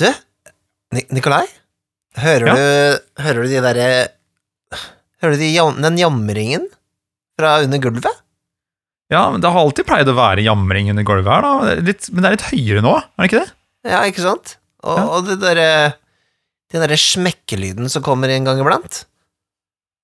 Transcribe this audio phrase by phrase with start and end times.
[0.00, 0.08] Du,
[1.14, 1.44] Nikolai?
[2.18, 2.54] Hører Ja?
[2.54, 3.88] du Hører du de derre
[5.22, 5.50] Hører du de,
[5.82, 6.66] den jamringen
[7.38, 8.20] fra under gulvet?
[9.12, 11.74] Ja, men det har alltid pleid å være jamring under gulvet her, da.
[11.86, 13.52] Litt, men det er litt høyere nå, er det ikke det?
[13.90, 14.54] Ja, ikke sant?
[14.84, 15.04] Og, Ja.
[15.16, 15.68] og det derre
[16.74, 19.04] Den derre smekkelyden som kommer en gang iblant.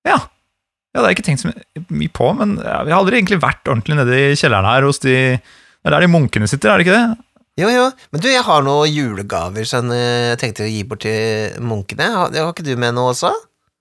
[0.07, 0.15] Ja.
[0.15, 1.51] ja, det har jeg ikke tenkt så
[1.91, 5.01] mye på, men ja, vi har aldri egentlig vært ordentlig nede i kjelleren her hos
[5.03, 7.25] de Det er der de munkene sitter, er det ikke det?
[7.61, 7.87] Jo, jo.
[8.11, 12.07] Men du, jeg har noen julegaver som jeg tenkte å gi bort til munkene.
[12.15, 13.33] Har, har ikke du med noe også?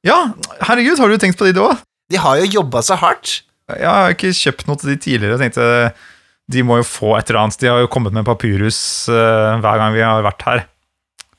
[0.07, 0.19] Ja,
[0.65, 1.73] herregud, har du tenkt på de da?
[2.11, 3.41] De har jo jobba så hardt.
[3.71, 5.37] Jeg har ikke kjøpt noe til de tidligere.
[5.39, 5.69] Jeg tenkte
[6.51, 7.61] de må jo få et eller annet.
[7.63, 8.81] De har jo kommet med papyrus
[9.13, 10.65] uh, hver gang vi har vært her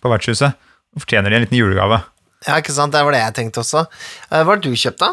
[0.02, 0.56] på vertshuset.
[1.00, 2.00] Fortjener de en liten julegave.
[2.48, 2.96] Ja, ikke sant?
[2.96, 3.86] Det var det jeg tenkte også.
[4.32, 5.12] Uh, Hva har du kjøpt, da?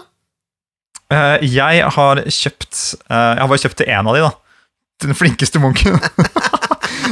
[1.08, 4.32] Uh, jeg har kjøpt eh, Jeg har bare kjøpt til én av de, da.
[5.06, 5.96] Den flinkeste munken.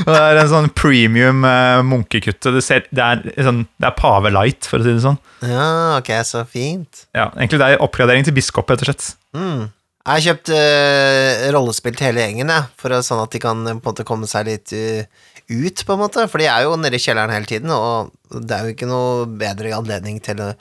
[0.05, 2.53] Og det er en sånn premium uh, munkekutte.
[2.55, 5.19] Det, ser, det, er, sånn, det er pave light, for å si det sånn.
[5.47, 7.07] Ja, ok, så fint.
[7.17, 9.09] Ja, egentlig det er oppgradering til biskop, rett og slett.
[9.37, 9.67] Mm.
[10.07, 13.75] Jeg har kjøpt uh, rollespill til hele gjengen, jeg, for sånn at de kan eh,
[13.75, 15.03] på en måte komme seg litt uh,
[15.51, 16.29] ut, på en måte.
[16.31, 19.27] For de er jo nede i kjelleren hele tiden, og det er jo ikke noe
[19.41, 20.53] bedre anledning til å,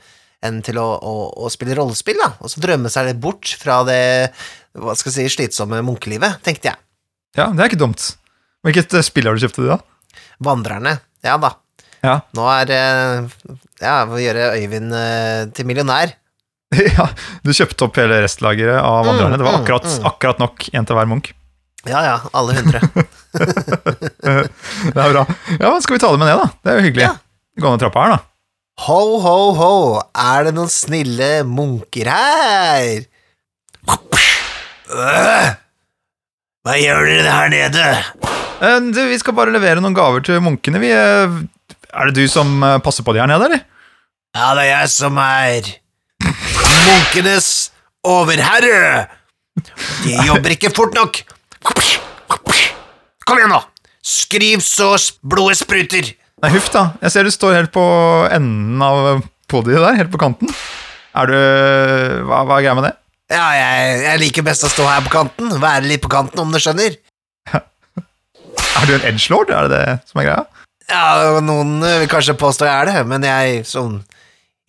[0.46, 2.32] enn til å, å, å spille rollespill, da.
[2.42, 4.02] Og så drømme seg litt bort fra det
[4.76, 6.82] hva skal jeg si, slitsomme munkelivet, tenkte jeg.
[7.38, 8.16] Ja, det er ikke dumt.
[8.66, 9.80] Hvilket eh, spill har du kjøpt til da?
[10.46, 10.98] Vandrerne.
[11.26, 11.54] Ja da.
[12.06, 12.20] Ja.
[12.38, 16.16] Nå er eh, Ja, å gjøre Øyvind eh, til millionær.
[16.98, 17.08] ja,
[17.46, 19.38] du kjøpte opp hele restlageret av vandrerne.
[19.40, 20.08] Det var mm, akkurat, mm.
[20.12, 21.34] akkurat nok en til hver munk.
[21.86, 22.82] Ja ja, alle hundre.
[23.36, 25.26] Det er bra.
[25.60, 26.48] Ja, Skal vi ta det med ned, da?
[26.64, 27.06] Det er jo hyggelig.
[27.06, 27.12] Ja.
[27.62, 28.24] Gå ned trappa her, da.
[28.86, 29.76] Ho, ho, ho,
[30.20, 33.06] er det noen snille munker her?
[34.92, 35.54] Øh,
[36.66, 37.86] Hva gjør dere her nede?
[38.26, 40.82] Eh, Du, vi skal bare levere noen gaver til munkene.
[40.82, 41.36] Vi, eh,
[41.94, 43.62] er det du som eh, passer på de her nede, eller?
[44.36, 45.70] Ja, det er jeg som er
[46.86, 47.50] munkenes
[48.06, 49.06] overherre.
[50.04, 51.22] De jobber ikke fort nok.
[51.66, 53.62] Kom igjen, nå.
[54.06, 54.92] Skriv så
[55.26, 56.12] blodet spruter.
[56.44, 56.90] Nei, huff da.
[57.02, 57.86] Jeg ser du står helt på
[58.36, 60.52] enden av podiet der, helt på kanten.
[61.16, 61.38] Er du
[62.28, 62.94] Hva, hva er greia med det?
[63.32, 65.50] Ja, jeg, jeg liker best å stå her på kanten.
[65.62, 66.98] Være litt på kanten, om du skjønner.
[68.76, 69.50] Er du en edgelord?
[69.50, 70.44] Er det det som er greia?
[70.92, 73.96] Ja, noen vil kanskje påstå jeg er det, men jeg, sånn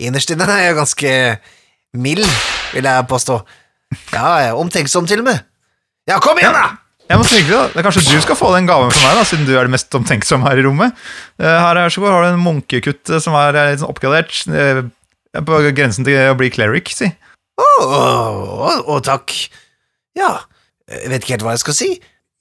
[0.00, 1.10] innerst inne, er jeg ganske
[2.00, 2.24] mild,
[2.72, 3.36] vil jeg påstå.
[4.14, 5.42] Ja, jeg er omtenksom til og med.
[6.08, 6.70] Ja, kom igjen, da!
[7.06, 7.66] Jeg må tenke da.
[7.74, 9.94] Det Kanskje du skal få den gaven for meg, da, siden du er det mest
[9.94, 10.96] omtenksomme her i rommet.
[11.38, 14.40] Eh, Her er så har du en munkekutt eh, som er eh, litt sånn oppgradert.
[15.46, 17.10] På grensen til å bli cleric, si.
[17.56, 19.32] Å, å, å, takk.
[20.16, 20.32] Ja,
[20.90, 21.88] jeg vet ikke helt hva jeg skal si.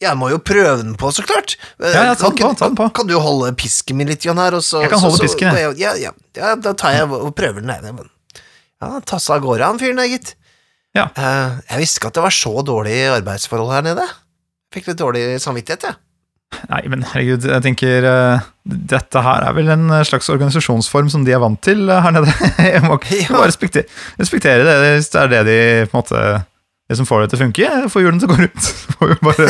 [0.03, 1.55] Jeg må jo prøve den på, så klart.
[1.79, 2.89] Ja, ja, ta den på, ta den på.
[2.97, 4.57] Kan du holde pisken min litt, Jan, her?
[4.57, 5.77] Og så, Jeg kan så- holde så- pisken, jeg.
[5.79, 7.67] Ja, ja, ja, da tar jeg og prøver den.
[7.71, 8.09] Nei,
[8.81, 10.35] Ja, tassa av gårde, han fyren der, gitt.
[10.95, 11.07] Ja.
[11.15, 14.03] Eh, jeg visste ikke at det var så dårlig arbeidsforhold her nede.
[14.75, 15.95] Fikk litt dårlig samvittighet, jeg.
[16.71, 21.25] Nei, men herregud, jeg tenker uh, Dette her er vel en eh, slags organisasjonsform som
[21.25, 22.33] de er vant til eh, her nede.
[22.75, 23.85] Jeg må ikke bare respektere,
[24.17, 25.57] respektere det hvis det er det de
[25.91, 26.21] på en måte
[26.85, 27.69] det som får det til å funke.
[27.93, 28.65] Får hjulene til å gå rundt.
[29.25, 29.45] Bare,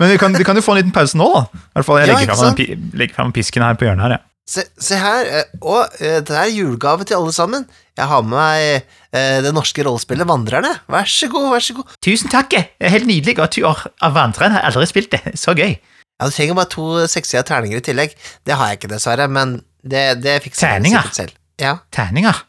[0.00, 1.42] men vi kan, vi kan jo få en liten pause nå, da.
[1.52, 4.14] I hvert fall, Jeg legger ja, fram, pisken her på hjørnet her.
[4.16, 4.22] Ja.
[4.48, 5.28] Se, se her,
[5.60, 7.68] Å, det er julegave til alle sammen.
[8.00, 10.72] Jeg har med meg det norske rollespillet Vandrerne.
[10.88, 11.92] Vær så god, vær så god.
[12.00, 12.56] Tusen takk!
[12.80, 13.36] Helt nydelig.
[13.44, 15.36] Og av Vandrerne har aldri spilt det.
[15.38, 15.76] Så gøy.
[16.20, 18.14] Ja, Du trenger bare to sekssida terninger i tillegg.
[18.46, 21.32] Det har jeg ikke, dessverre, men det, det fikser jeg sikkert selv.
[21.60, 21.76] Ja.
[21.92, 22.42] Terninger?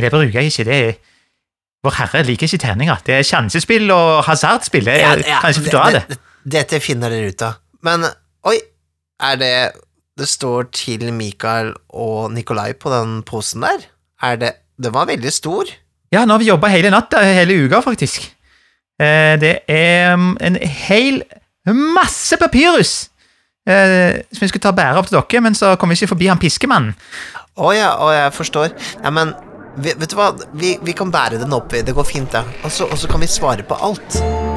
[0.00, 0.64] Det bruker jeg ikke.
[0.64, 0.96] det
[1.84, 2.98] Vår Herre liker ikke terninger.
[3.06, 4.84] Det er sjansespill og hasardspill.
[4.90, 6.02] Jeg Ja, kan ja, ikke fordra det.
[6.08, 6.18] det-
[6.52, 7.54] Dette finner dere ut av.
[7.82, 8.04] Men
[8.44, 8.58] oi,
[9.20, 9.72] er det
[10.18, 13.78] Det står til Mikael og Nikolai på den posen der.
[14.22, 14.52] Er det
[14.82, 15.64] Den var veldig stor.
[16.12, 18.30] Ja, nå har vi jobba hele natta, hele uka, faktisk.
[19.00, 21.22] Eh, Det er mm, en hel
[21.76, 23.10] masse papyrus
[23.68, 26.30] eh, som vi skulle ta bære opp til dere, men så kom vi ikke forbi
[26.30, 26.96] han piskemannen.
[27.60, 28.72] Å ja, oh, jeg forstår.
[29.02, 29.34] Ja, men
[29.80, 32.44] vet du hva, vi, vi kan bære den opp, det går fint, det.
[32.64, 34.49] Og så kan vi svare på alt.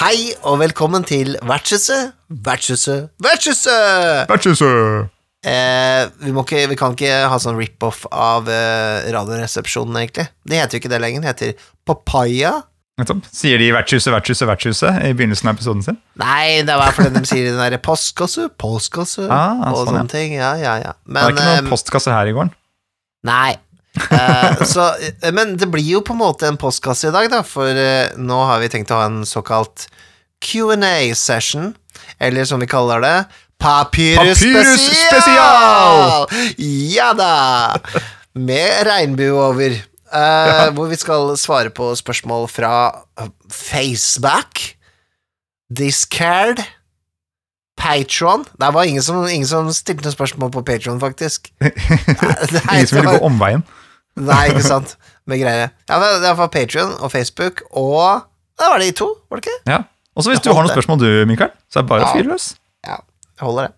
[0.00, 4.30] Hei og velkommen til Vertshuset, Vertshuset, Vertshuset!
[4.30, 5.10] Vertshuset!
[5.44, 10.24] Eh, vi, ikke, vi kan ikke ha sånn rip-off av eh, Radioresepsjonen, egentlig.
[10.48, 12.54] Det heter jo ikke det lenger, det heter Papaya.
[13.28, 16.00] Sier de 'vertshuset, vertshuset, vertshuset' i begynnelsen av episoden sin?
[16.24, 20.00] Nei, det var fordi de sier den derre postkasse, postkasse Ah, og sånn, ja.
[20.00, 20.36] sånne ting.
[20.40, 20.96] Ja, ja, ja.
[20.96, 22.56] det var ikke noen eh, postkasse her i gården.
[23.28, 23.58] Nei.
[23.98, 24.84] Eh, så,
[25.22, 28.12] eh, men det blir jo på en måte en postkasse i dag, da, for eh,
[28.20, 29.88] nå har vi tenkt å ha en såkalt
[30.44, 31.72] Q&A-session,
[32.22, 33.16] eller som vi kaller det
[33.60, 36.26] Papyrus, Papyrus spesial!
[36.94, 37.76] Ja da!
[38.38, 39.74] Med regnbue over.
[40.14, 42.72] eh, Hvor vi skal svare på spørsmål fra
[43.52, 44.76] Faceback,
[45.70, 46.62] Discard,
[47.80, 51.52] Patron Det var ingen som, ingen som stilte noen spørsmål på Patron, faktisk.
[51.60, 51.70] Nei,
[52.74, 53.62] Ingen som ville gå omveien.
[54.20, 54.96] Nei, ikke sant.
[55.28, 55.72] Med greier.
[55.88, 58.26] Ja, det er iallfall Patrion og Facebook, og
[58.60, 59.58] det var de to, var det ikke?
[59.70, 59.82] Ja.
[60.18, 62.50] Også hvis du har noen spørsmål du, Mikael, så er det bare å fyre løs.
[62.86, 62.98] Ja,
[63.38, 63.76] jeg holder det.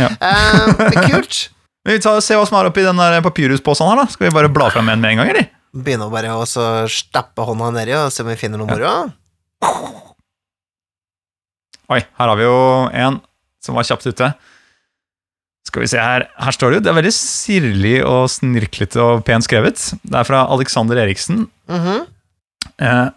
[0.00, 0.08] Ja.
[0.20, 1.40] Uh, kult.
[1.88, 4.06] Vi tar og Se hva som er oppi den papirhuspåsen her, da.
[4.12, 5.48] Skal vi bare bla fram en med en gang, eller?
[5.74, 8.92] Begynne å bare også stappe hånda nedi og se om vi finner noe moro.
[11.90, 12.60] Oi, her har vi jo
[13.02, 13.18] en
[13.64, 14.28] som var kjapt ute.
[15.68, 16.26] Skal vi se her.
[16.42, 19.78] Her står det jo Det er veldig sirlig og snirklete og pent skrevet.
[20.02, 21.46] Det er fra Alexander Eriksen.
[21.70, 22.06] Mhm.
[22.82, 23.08] Eh,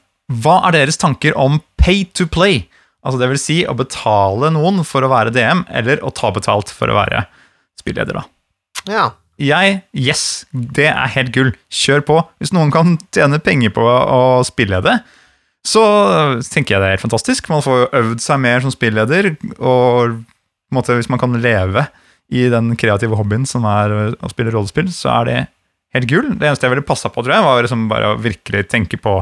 [0.42, 2.64] hva er deres tanker om pay to play?
[3.06, 6.72] Altså det vil si å betale noen for å være DM, eller å ta betalt
[6.74, 7.26] for å være
[7.78, 8.24] spilleder, da.
[8.90, 9.06] Ja.
[9.42, 11.52] Jeg, yes, det er helt gull.
[11.70, 12.18] Kjør på.
[12.40, 14.96] Hvis noen kan tjene penger på å spillede,
[15.66, 15.84] så
[16.46, 17.50] tenker jeg det er helt fantastisk.
[17.52, 20.22] Man får jo øvd seg mer som spilleder, og
[20.74, 21.86] måte, hvis man kan leve
[22.34, 25.40] i den kreative hobbyen som er å spille rollespill, så er det
[25.96, 26.32] helt gull.
[26.36, 29.20] Det eneste jeg ville passa på, tror jeg, var liksom bare å virkelig tenke på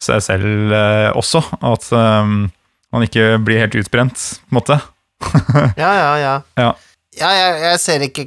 [0.00, 1.42] seg selv eh, også.
[1.66, 2.46] At um,
[2.94, 4.80] man ikke blir helt utbrent, på en måte.
[5.76, 6.36] Ja, ja, ja.
[6.56, 6.70] Ja.
[7.18, 8.24] Ja, jeg, jeg ser ikke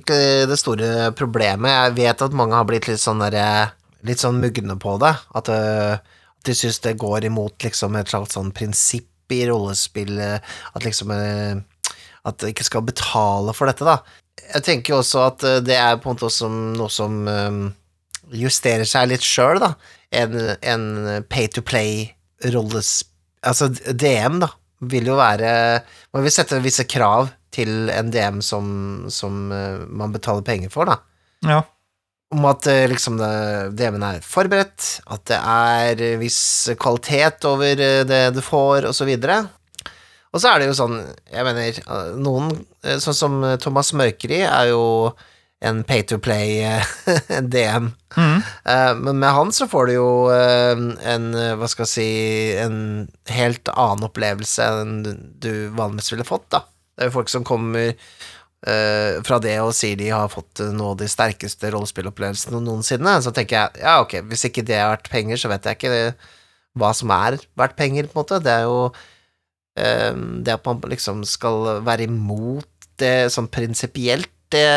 [0.49, 1.71] det store problemet.
[1.71, 3.71] Jeg vet at mange har blitt litt sånn derre
[4.03, 5.13] Litt sånn mugne på det.
[5.39, 10.43] At, uh, at de syns det går imot liksom et slags sånn prinsipp i rollespillet.
[10.75, 11.61] At liksom øh,
[12.27, 13.99] At de ikke skal betale for dette, da.
[14.53, 17.63] Jeg tenker også at øh, det er på en måte også noe som øh,
[18.33, 19.73] justerer seg litt sjøl, da.
[20.13, 20.85] En, en
[21.29, 23.01] pay to play-rolles...
[23.43, 24.47] Altså DM, da,
[24.87, 25.49] vil jo være
[26.15, 28.67] Man vil sette visse krav til en DM som,
[29.13, 30.99] som eh, man betaler penger for, da.
[31.45, 31.61] Ja.
[32.33, 33.19] Om at eh, liksom
[33.77, 38.95] DM-en er forberedt, at det er eh, viss kvalitet over eh, det du får, og
[38.97, 39.43] så videre.
[40.33, 40.95] Og så er det jo sånn,
[41.29, 42.51] jeg mener, eh, noen,
[42.83, 45.13] eh, sånn som Thomas Mørkeri, er jo
[45.63, 47.91] en pay to play-DM.
[48.13, 50.73] Eh, Men med han så får du jo eh,
[51.09, 52.09] en, eh, hva skal jeg si,
[52.61, 54.91] en helt annen opplevelse enn
[55.41, 56.59] du vanligvis ville fått, da.
[56.93, 60.69] Det er jo folk som kommer eh, fra det og sier de har fått eh,
[60.75, 63.15] noe av de sterkeste rollespillopplevelsene noensinne.
[63.25, 65.95] Så tenker jeg, ja, ok, hvis ikke det er verdt penger, så vet jeg ikke
[66.77, 68.41] hva som er verdt penger, på en måte.
[68.45, 69.01] Det er jo eh,
[69.73, 72.67] det at man liksom skal være imot
[73.01, 74.67] det sånn prinsipielt, det,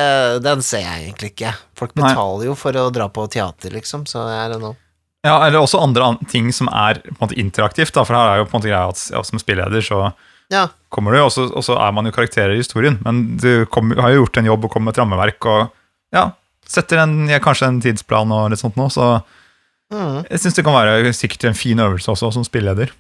[0.40, 1.52] den ser jeg egentlig ikke.
[1.76, 2.08] Folk Nei.
[2.08, 4.78] betaler jo for å dra på teater, liksom, så er det noe.
[5.26, 7.92] Ja, eller også andre an- ting som er på en måte interaktivt.
[7.96, 10.00] Da, for her er jo på en måte greia at ja, som spilleder så
[10.52, 13.00] Ja, kommer du jo og så er man jo karakterer i historien.
[13.02, 15.72] Men du kom, har jo gjort en jobb og kommer med et rammeverk og
[16.14, 16.28] ja,
[16.66, 19.16] setter en, ja, kanskje en tidsplan og litt sånt nå, så
[19.90, 20.28] mm.
[20.30, 22.94] jeg syns det kan være sikkert en fin øvelse også som spilleder.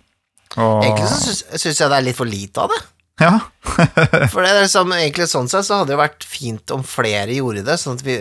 [0.56, 2.82] Og, Egentlig så syns, jeg det er litt for lite av det.
[3.20, 3.32] Ja,
[4.32, 7.64] For det er liksom, egentlig sånn sett så hadde det vært fint om flere gjorde
[7.64, 8.16] det, sånn at vi,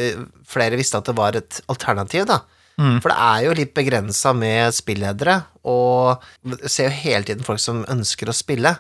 [0.48, 2.42] flere visste at det var et alternativ, da.
[2.75, 2.98] Mm.
[3.04, 5.38] For det er jo litt begrensa med spilledere,
[5.68, 8.75] og jeg ser jo hele tiden folk som ønsker å spille,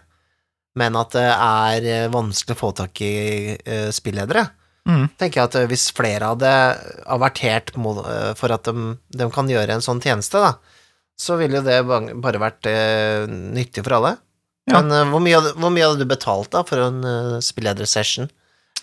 [0.79, 3.15] men at det er eh, vanskelig å få tak i
[3.55, 4.43] eh, spilledere.
[4.85, 5.05] Mm.
[5.17, 6.51] Tenker jeg at eh, hvis flere hadde
[7.15, 10.74] avertert for at de, de kan gjøre en sånn tjeneste, da,
[11.19, 14.15] så ville jo det bare vært eh, nyttig for alle.
[14.69, 14.81] Ja.
[14.81, 18.27] Men eh, hvor, mye hvor mye hadde du betalt da for en uh, spilledersession?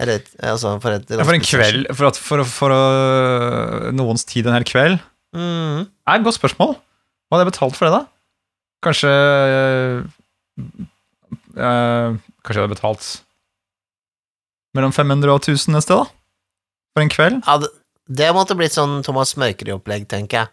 [0.00, 4.56] Eller altså for et for en kveld, for, at, for, for uh, noens tid en
[4.56, 5.00] hel kveld
[5.32, 5.86] Mm.
[5.88, 6.74] er et godt spørsmål.
[6.76, 8.00] Hva hadde jeg betalt for det, da?
[8.84, 10.02] Kanskje øh,
[11.56, 13.06] øh, Kanskje jeg hadde betalt
[14.76, 16.04] mellom 500 og 1000 et sted, da?
[16.92, 17.38] For en kveld?
[17.46, 17.70] Ja, det,
[18.08, 20.52] det måtte blitt sånn Thomas Mørkeri-opplegg, tenker jeg.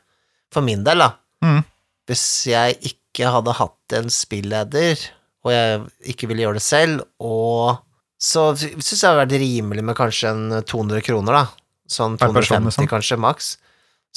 [0.56, 1.10] For min del, da.
[1.46, 1.62] Mm.
[2.10, 5.06] Hvis jeg ikke hadde hatt en spilleder,
[5.46, 7.80] og jeg ikke ville gjøre det selv, og
[8.20, 11.46] så syns jeg det hadde vært rimelig med kanskje en 200 kroner, da.
[11.90, 12.90] Sånn 250 person, 250 liksom.
[12.92, 13.50] kanskje, maks.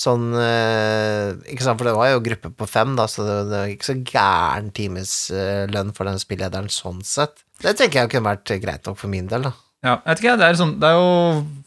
[0.02, 3.58] Sånn eh, Ikke sant, for det var jo gruppe på fem, da, så det, det
[3.58, 7.44] var ikke så gæren timeslønn for den spillederen sånn sett.
[7.62, 9.54] Det tenker jeg kunne vært greit nok for min del, da.
[9.82, 11.06] Ja, jeg vet ikke, det er, sånn, det er jo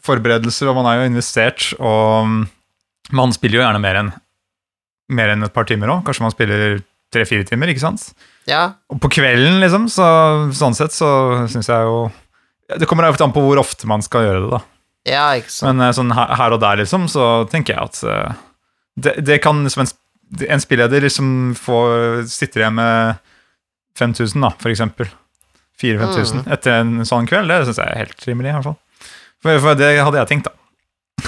[0.04, 2.38] forberedelser, og man er jo investert, og mm,
[3.16, 4.14] man spiller jo gjerne mer enn
[5.08, 6.04] mer enn et par timer òg.
[6.06, 6.80] Kanskje man spiller
[7.14, 8.08] tre-fire timer, ikke sant?
[8.46, 10.06] Ja, Og på kvelden, liksom, så
[10.54, 11.08] sånn sett så
[11.50, 12.10] syns jeg jo
[12.78, 14.60] Det kommer an på hvor ofte man skal gjøre det, da.
[15.06, 15.68] ja, ikke sant.
[15.76, 18.32] Men eh, sånn her og der, liksom, så tenker jeg at eh,
[18.96, 19.92] det, det kan liksom en,
[20.48, 21.78] en spilleder liksom få
[22.26, 23.18] sitter igjen med
[23.98, 25.06] 5000, da, for eksempel.
[25.80, 26.52] 4000-5000 Mm.
[26.52, 27.48] etter en sånn kveld.
[27.52, 28.78] Det syns jeg er helt rimelig, i hvert fall.
[29.44, 30.54] For, for det hadde jeg tenkt, da.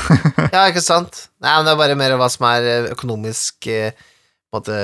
[0.54, 1.26] Ja, ikke sant?
[1.42, 3.92] Nei, men det er bare mer hva som er eh, økonomisk eh,
[4.48, 4.78] på en måte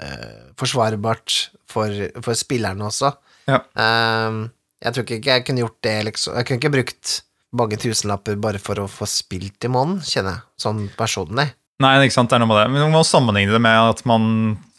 [0.00, 1.36] eh, forsvarbart
[1.70, 1.92] for,
[2.24, 3.12] for spillerne også.
[3.50, 3.60] Ja.
[3.78, 4.46] Um,
[4.82, 6.34] jeg tror ikke jeg kunne gjort det, liksom.
[6.36, 7.12] Jeg kunne ikke brukt
[7.56, 11.48] mange tusenlapper bare for å få spilt i måneden, kjenner jeg, sånn personlig.
[11.82, 12.68] Nei, ikke sant, det er noe med det.
[12.72, 14.28] Men man må sammenligne det med at man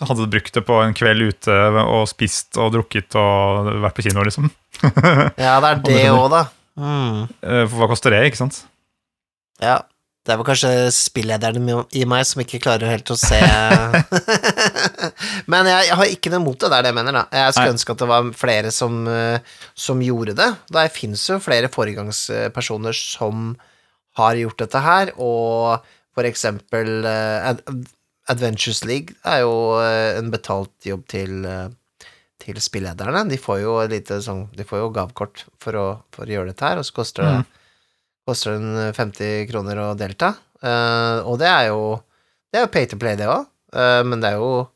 [0.02, 4.26] hadde brukt det på en kveld ute og spist og drukket og vært på kino,
[4.26, 4.50] liksom.
[4.82, 6.48] Ja, det er det òg, da.
[6.78, 7.22] Mm.
[7.70, 8.64] For hva koster det, ikke sant?
[9.64, 9.78] Ja.
[10.28, 13.38] Det er vel kanskje spillederen i meg som ikke klarer helt å se
[15.52, 17.24] Men jeg, jeg har ikke noe imot det, det er det jeg mener, da.
[17.32, 19.54] Jeg skulle ønske at det var flere som, eh,
[19.88, 20.50] som gjorde det.
[20.76, 23.54] Det fins jo flere foregangspersoner som
[24.20, 25.86] har gjort dette her, og
[26.18, 27.64] for eksempel eh, Ad
[28.28, 31.46] Adventures League er jo eh, en betalt jobb til,
[32.44, 33.24] til spillederne.
[33.32, 36.52] De får jo et lite sånn De får jo gavekort for å, for å gjøre
[36.52, 37.54] dette her, og så koster det Mhm.
[38.28, 40.36] Koster den 50 kroner å delta.
[40.62, 42.00] Uh, og det er jo
[42.48, 43.44] Det er jo pay to play, det òg,
[44.08, 44.68] men det er jo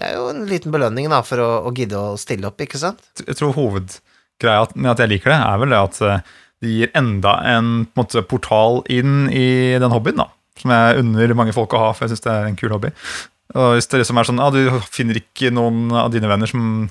[0.00, 2.80] det er jo en liten belønning da, for å, å gidde å stille opp, ikke
[2.80, 3.02] sant?
[3.20, 6.30] jeg tror hovedgreia med at jeg liker det, er vel det at eh,
[6.64, 10.30] det gir enda en, en måte, portal inn i den hobbyen, da.
[10.60, 12.92] Som jeg unner mange folk å ha, for jeg syns det er en kul hobby.
[13.56, 16.88] Og hvis det liksom er sånn, ah, du finner ikke noen av dine venner som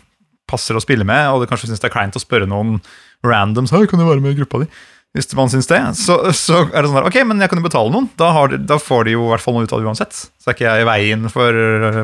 [0.49, 2.77] passer å spille med, og du kanskje syns det er kleint å spørre noen
[3.25, 4.69] randoms her, kan du være med i gruppa di?
[5.17, 7.65] Hvis man syns det, så, så er det sånn der, ok, men jeg kan jo
[7.65, 8.09] betale noen.
[8.19, 10.13] Da, de- da får de jo i hvert fall noe ut av det uansett.
[10.37, 11.57] Så er ikke jeg i veien for,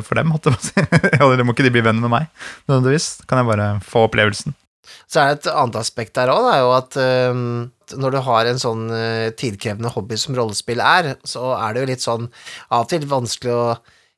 [0.08, 0.88] for dem, holdt jeg
[1.22, 2.30] på må ikke de bli venn med meg,
[2.66, 3.10] nødvendigvis.
[3.30, 4.58] Kan jeg bare få opplevelsen.
[5.06, 6.98] Så er det et annet aspekt der òg, det er jo at
[7.36, 7.46] um,
[8.02, 11.90] når du har en sånn uh, tidkrevende hobby som rollespill er, så er det jo
[11.92, 12.26] litt sånn
[12.74, 13.66] av og til vanskelig å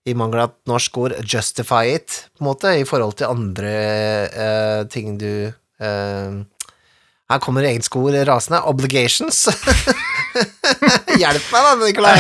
[0.08, 3.74] i mangel av et norsk ord, justify it, på en måte, i forhold til andre
[4.32, 6.38] uh, ting du øh,
[7.28, 8.62] Her kommer engelske ord rasende.
[8.72, 9.42] Obligations.
[11.18, 12.14] Hjelp meg da, Nikolai.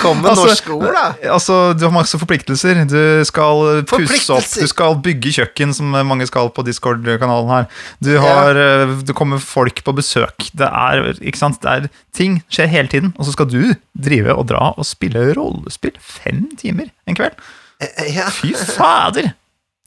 [0.00, 1.02] Kom med Altså, norske ord, da.
[1.34, 2.80] Altså, Du har masse forpliktelser.
[2.88, 2.96] Du
[3.28, 7.68] skal pusse opp, du skal bygge kjøkken, som mange skal på Discord-kanalen her.
[8.00, 8.88] Du har, ja.
[9.04, 10.48] Det kommer folk på besøk.
[10.56, 11.60] Det er ikke sant?
[11.60, 13.12] Det er ting skjer hele tiden.
[13.18, 13.60] Og så skal du
[13.92, 17.36] drive og dra og spille rollespill fem timer en kveld.
[17.82, 18.30] Eh, Ja.
[18.32, 19.34] Fy fader!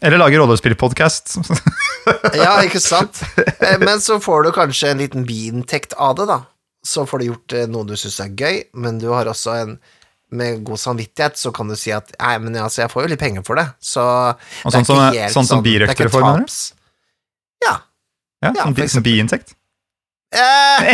[0.01, 1.37] Eller lage rollespillpodkast.
[2.33, 3.19] Ja, ikke sant?
[3.37, 6.39] Eh, Men så får du kanskje en liten biinntekt av det, da.
[6.85, 9.75] Så får du gjort eh, noe du syns er gøy, men du har også en
[10.31, 13.21] med god samvittighet så kan du si at Nei, men altså, jeg får jo litt
[13.21, 14.03] penger for det, så
[14.37, 16.57] Og sånn som, helt sånn som er birøkterreform, mener du?
[17.65, 17.75] Ja.
[18.45, 19.55] Ja, Ja, som, for som biinntekt.
[20.29, 20.91] Eh.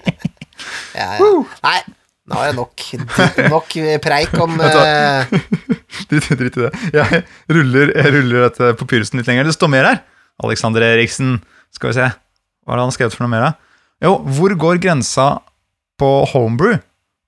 [1.00, 1.30] ja, ja.
[1.66, 1.78] Nei,
[2.30, 2.84] nå er det nok,
[3.50, 4.56] nok preik om
[6.10, 6.70] drit i det.
[6.94, 9.48] Jeg ruller, jeg ruller dette papyrusen litt lenger.
[9.50, 10.02] Det står mer her.
[10.44, 11.40] Alexander Eriksen.
[11.74, 12.06] Skal vi se.
[12.64, 13.48] Hva har han skrevet for noe mer?
[13.50, 13.80] da?
[14.06, 15.32] Jo, hvor går grensa
[16.00, 16.78] på homebrew?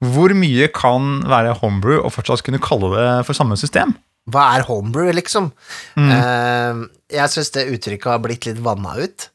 [0.02, 3.94] Hvor mye kan være homebrew og fortsatt kunne kalle det for samme system?
[4.30, 5.50] Hva er homebrew, liksom?
[5.99, 6.11] Mm.
[6.11, 9.28] Uh, jeg syns det uttrykket har blitt litt vanna ut.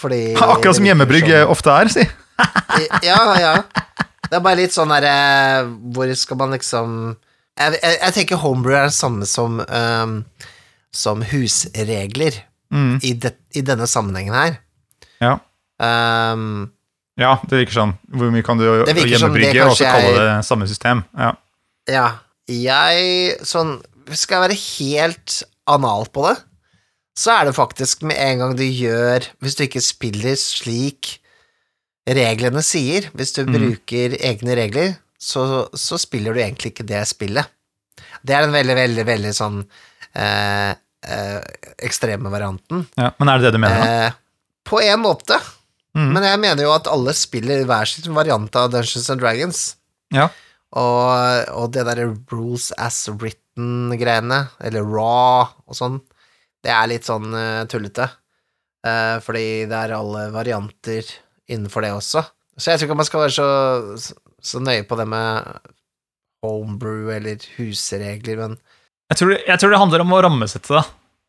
[0.00, 1.52] Fordi Akkurat som hjemmebrygg sånn.
[1.52, 2.06] ofte er, si.
[3.06, 3.52] Ja, ja.
[4.26, 5.14] Det er bare litt sånn derre
[5.94, 6.92] Hvor skal man liksom
[7.56, 10.18] jeg, jeg, jeg tenker homebrew er det samme som um,
[10.92, 12.96] Som husregler Mm.
[13.02, 14.56] i, det, i denne sammenhengen her.
[15.22, 15.36] Ja.
[15.78, 16.64] Um,
[17.14, 17.92] ja, det virker sånn.
[18.10, 21.04] Hvor mye kan du hjemmebrygge og så kalle det samme system?
[21.14, 21.30] Ja.
[21.86, 22.08] ja.
[22.50, 23.76] Jeg Sånn
[24.14, 25.36] Skal jeg være helt
[25.70, 26.34] anal på det,
[27.18, 31.16] så er det faktisk med en gang du gjør Hvis du ikke spiller slik
[32.06, 33.52] reglene sier, hvis du Mm.
[33.56, 37.46] bruker egne regler, så, så spiller du egentlig ikke det spillet.
[38.22, 39.60] Det er den veldig, veldig, veldig sånn
[40.14, 41.40] eh, eh,
[41.82, 42.86] ekstreme varianten.
[42.96, 43.10] ja.
[43.18, 43.80] Men er det det du mener?
[43.82, 44.06] da?
[44.06, 44.12] Eh,
[44.66, 45.40] på en måte,
[45.96, 46.12] Mm.
[46.12, 49.76] men jeg mener jo at alle spiller hver sin variant av Dungeons and Dragons.
[50.12, 50.28] Ja.
[50.76, 56.00] Og, og det derre rules as written-greiene, eller raw og sånn,
[56.62, 58.10] det er litt sånn uh, tullete.
[58.84, 61.08] Uh, fordi det er alle varianter
[61.50, 62.24] innenfor det også.
[62.56, 64.12] Så jeg tror ikke man skal være så,
[64.42, 65.72] så nøye på det med
[66.44, 68.56] homebrew eller husregler, men
[69.10, 70.84] Jeg, tror, jeg tror det handler om å rammesette det.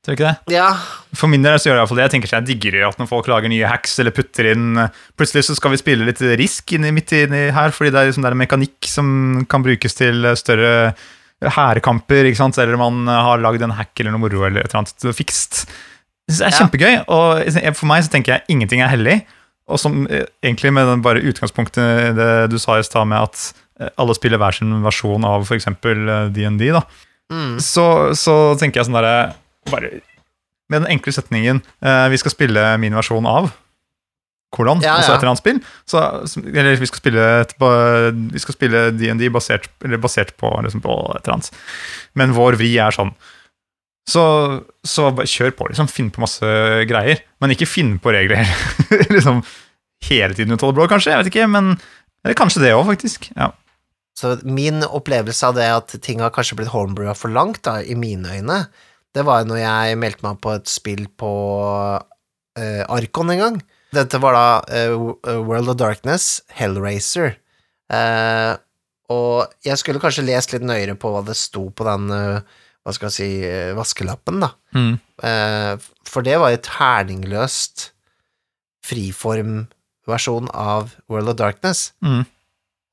[0.06, 0.56] Tror du ikke det?
[0.56, 0.70] ja,
[1.18, 2.06] For min del så gjør jeg iallfall det.
[2.06, 4.80] Jeg tenker jeg digger at når folk lager nye hacks eller putter inn
[5.20, 8.24] Plutselig så skal vi spille litt risk inni, midt inni her, fordi det er liksom
[8.24, 9.10] det er en mekanikk som
[9.52, 10.94] kan brukes til større
[11.38, 15.68] hærkamper, eller man har lagd en hack eller noe moro eller et eller annet fikst.
[16.28, 17.44] Det er kjempegøy, og
[17.78, 19.20] for meg så tenker jeg ingenting er hellig.
[19.68, 23.42] Og som eh, egentlig med den bare utgangspunktet det du sa i stad med at
[23.82, 25.70] eh, alle spiller hver sin versjon av f.eks.
[25.84, 26.86] DND, da,
[27.28, 27.58] Mm.
[27.60, 29.34] så, så tenker jeg sånn derre
[29.68, 29.90] bare
[30.72, 33.50] Med den enkle setningen eh, 'Vi skal spille min versjon av'
[34.56, 35.60] kolon, Ja, altså et eller annet spill.
[35.86, 36.00] Så,
[36.48, 37.52] eller vi skal spille et,
[38.32, 39.68] vi skal spille DND basert,
[40.00, 41.52] basert på, liksom, på et eller annet.
[42.16, 43.12] Men vår vri er sånn.
[44.08, 44.24] Så,
[44.88, 45.90] så kjør på, liksom.
[45.92, 46.50] Finn på masse
[46.88, 47.24] greier.
[47.44, 48.48] Men ikke finn på regler
[49.16, 49.42] liksom
[50.08, 51.14] hele tiden ut av det blå, kanskje.
[51.14, 51.74] Jeg vet ikke, men
[52.26, 53.30] Eller kanskje det òg, faktisk.
[53.36, 53.52] Ja.
[54.18, 57.96] Så min opplevelse av det at ting har kanskje blitt homebrewa for langt, da, i
[57.96, 58.64] mine øyne,
[59.16, 61.32] det var når jeg meldte meg på et spill på
[61.98, 63.60] uh, Arkon en gang.
[63.96, 64.48] Dette var da
[64.90, 67.38] uh, World of Darkness, Hellraiser.
[67.94, 68.58] Uh,
[69.14, 72.94] og jeg skulle kanskje lest litt nøyere på hva det sto på den, eh, hva
[72.96, 74.54] skal jeg si, eh, vaskelappen, da.
[74.78, 74.94] Mm.
[75.28, 75.74] Eh,
[76.08, 77.90] for det var jo terningløst
[78.88, 81.92] friformversjon av World of Darkness.
[82.06, 82.24] Mm.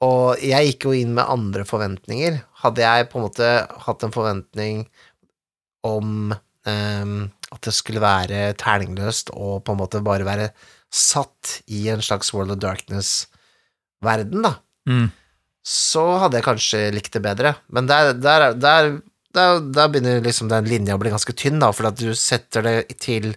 [0.05, 2.41] Og jeg gikk jo inn med andre forventninger.
[2.65, 3.51] Hadde jeg på en måte
[3.87, 4.83] hatt en forventning
[5.87, 7.15] om eh,
[7.55, 10.51] at det skulle være terningløst og på en måte bare være
[10.95, 15.07] satt i en slags World of Darkness-verden, da, Mm.
[15.65, 17.55] så hadde jeg kanskje likt det bedre.
[17.73, 18.91] Men der, der, der,
[19.35, 22.63] der, da, begynner liksom den linja å bli ganske tynn, da, for at du setter
[22.67, 23.35] det til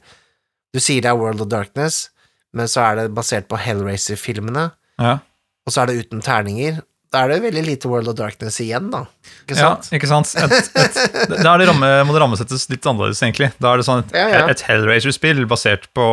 [0.76, 2.10] Du sier det er World of Darkness,
[2.54, 4.70] men så er det basert på Hellraiser-filmene
[5.02, 5.18] Ja.
[5.66, 6.82] og så er det uten terninger.
[7.12, 9.06] Da er det veldig lite World of Darkness igjen, da.
[9.46, 9.88] Ikke Ja, sant?
[9.96, 10.34] ikke sant?
[10.36, 13.52] Et, et, da det ramme, må det rammesettes litt annerledes, egentlig.
[13.64, 14.42] Da er det sånn et, Ja, ja.
[14.52, 16.08] et Hellraiser-spill basert på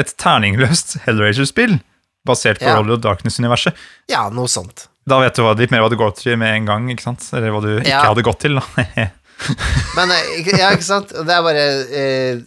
[0.00, 1.78] Et terningløst Hellraiser-spill
[2.26, 2.78] basert på Ja.
[2.80, 3.76] World of Darkness-universet.
[4.08, 4.88] Ja, noe sånt.
[5.08, 7.24] Da vet du hva, litt mer hva du går til med en gang, ikke sant?
[7.32, 8.02] Eller hva du ikke Ja.
[8.10, 8.64] hadde gått til, da.
[9.96, 11.08] Men eh, ja, ikke sant?
[11.14, 12.42] Det er bare eh,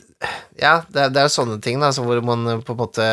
[0.62, 3.08] Ja, det er, det er sånne ting, da, så hvor man eh, på en måte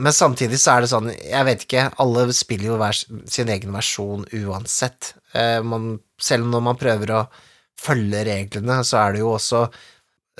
[0.00, 2.96] Men samtidig så er det sånn, jeg vet ikke, alle spiller jo hver
[3.28, 5.12] sin egen versjon uansett.
[5.36, 7.24] Eh, man, selv når man prøver å
[7.84, 9.66] følge reglene, så er det jo også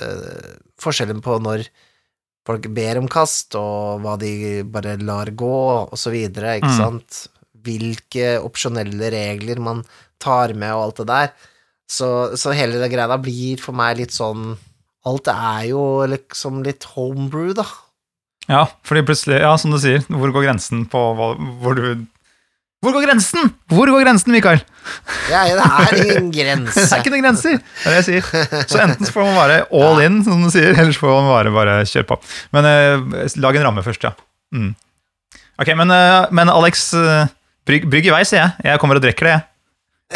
[0.01, 1.67] eh, forskjellen på når
[2.45, 5.53] folk ber om kast, og hva de bare lar gå,
[5.85, 6.77] og så videre, ikke Mm.
[6.81, 7.21] sant?
[7.65, 9.83] Hvilke opsjonelle regler man
[10.21, 11.33] tar med, og alt det der.
[11.89, 14.55] Så, så hele det greia blir for meg litt sånn
[15.05, 17.65] Alt er jo liksom litt homebrew, da.
[18.49, 21.27] Ja, fordi plutselig, ja, som du sier, hvor går grensen på hva,
[21.61, 22.05] hvor du
[22.81, 23.51] Hvor går grensen?!
[23.69, 24.63] Hvor går grensen, Mikael?
[25.29, 26.83] Ja, det er ingen grense.
[26.85, 27.61] Det er ikke noen grenser!
[27.61, 28.65] Det er det jeg sier.
[28.69, 31.31] Så enten så får man være all in, som du sier, eller så får man
[31.31, 32.19] bare, bare kjøre på.
[32.53, 34.13] Men eh, lag en ramme først, ja.
[34.53, 34.73] Mm.
[35.61, 37.33] Ok, men, eh, men Alex, eh,
[37.67, 38.65] brygg, brygg i vei, sier jeg.
[38.69, 39.51] Jeg kommer og drikker det, jeg.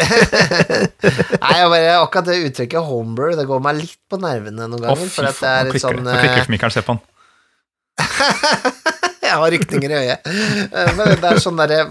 [0.00, 5.00] Nei, jeg bare, akkurat det uttrykket homebrew, det går meg litt på nervene noen ganger.
[5.02, 5.82] fy for at det er litt det.
[5.82, 7.02] sånn Nå klikker eh, Mikael, se på han.
[9.30, 10.30] Jeg har rykninger i øyet.
[10.30, 11.82] Eh, Men det er sånn derre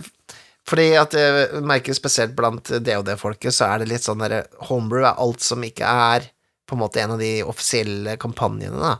[0.67, 5.15] Fordi at jeg merker spesielt blant DOD-folket, så er det litt sånn derre Homebrew er
[5.21, 6.27] alt som ikke er
[6.69, 8.91] på en måte en av de offisielle kampanjene, da.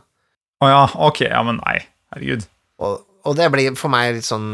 [0.64, 1.76] Å ja, ok, ja, men nei.
[2.10, 2.42] Herregud.
[2.82, 2.96] Og,
[3.28, 4.48] og det blir for meg litt sånn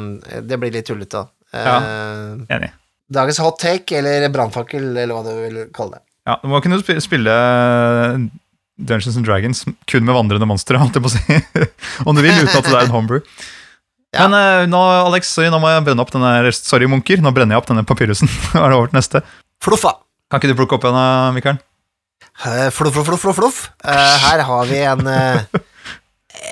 [0.45, 1.31] Det blir litt tullete, da.
[1.55, 1.77] Ja.
[1.79, 2.73] Eh, Enig.
[3.13, 6.03] dagens hot take, eller brannfakkel, eller hva du vil kalle det.
[6.27, 7.35] Ja, Du må kunne spille
[8.77, 11.69] Dungeons and Dragons kun med vandrende monstre, holdt jeg på å si.
[12.05, 13.23] Om du vil, uten at det er en homebrew.
[14.15, 14.27] Ja.
[14.27, 17.57] Men eh, nå, Alex, sorry, nå må jeg brenne opp denne Sorry, munker, nå brenner
[17.57, 18.31] jeg opp denne papyrusen.
[18.55, 19.21] Nå er det over til neste.
[19.65, 19.93] Fluffa!
[20.31, 21.59] Kan ikke du plukke opp en, eh, Mikael?
[22.47, 23.59] Eh, Fluff, fluff, fluff, fluff, fluff.
[23.85, 25.61] Eh, her har vi en eh,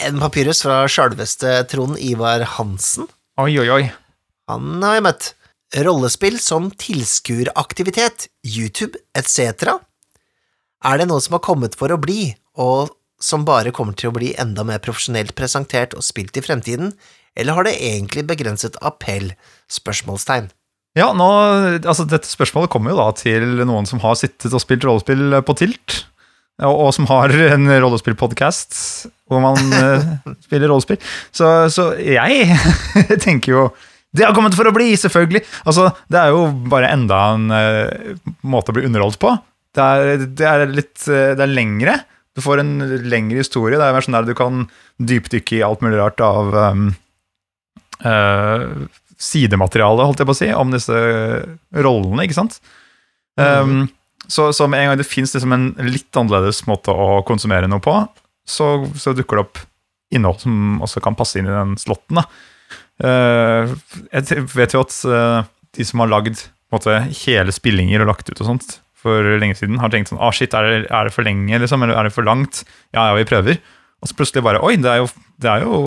[0.08, 3.08] En papyrus fra sjølveste Trond Ivar Hansen.
[3.40, 3.82] Oi, oi, oi.
[4.50, 5.30] Han har jeg møtt.
[5.84, 9.80] Rollespill som tilskueraktivitet, YouTube etc.
[10.84, 14.14] Er det noe som har kommet for å bli, og som bare kommer til å
[14.14, 16.92] bli enda mer profesjonelt presentert og spilt i fremtiden,
[17.34, 19.32] eller har det egentlig begrenset appell?
[19.72, 20.50] Spørsmålstegn.
[20.94, 21.26] Ja, nå,
[21.80, 25.56] altså Dette spørsmålet kommer jo da til noen som har sittet og spilt rollespill på
[25.58, 26.04] Tilt,
[26.62, 28.78] og, og som har en rollespillpodkast
[29.26, 30.06] hvor man eh,
[30.46, 31.00] spiller rollespill.
[31.34, 32.54] Så, så jeg
[33.24, 33.66] tenker jo
[34.14, 35.42] Det har kommet for å bli, selvfølgelig!
[35.66, 39.32] Altså, Det er jo bare enda en uh, måte å bli underholdt på.
[39.74, 41.96] Det er, det er litt uh, Det er lengre.
[42.34, 43.78] Du får en lengre historie.
[43.78, 44.66] Det er mer sånn der du kan
[45.02, 46.86] dypdykke i alt mulig rart av um,
[48.06, 48.86] uh,
[49.20, 51.02] sidemateriale, holdt jeg på å si, om disse
[51.84, 52.58] rollene, ikke sant?
[53.38, 53.86] Um,
[54.26, 57.82] så, så med en gang det fins liksom en litt annerledes måte å konsumere noe
[57.82, 57.94] på,
[58.46, 59.62] så, så dukker det opp
[60.14, 62.20] innhold som også kan passe inn i den slotten.
[62.20, 62.26] Da.
[63.02, 63.74] Eh,
[64.12, 65.38] jeg vet jo at eh,
[65.74, 69.80] de som har lagd måte, hele spillinger og lagt ut og sånt for lenge siden,
[69.82, 71.82] har tenkt sånn ah, shit, er det, er det for lenge, liksom?
[71.84, 72.62] Eller er det for langt?
[72.94, 73.58] Ja, ja, vi prøver.
[74.00, 75.10] Og så plutselig bare Oi, det er jo,
[75.42, 75.80] det er jo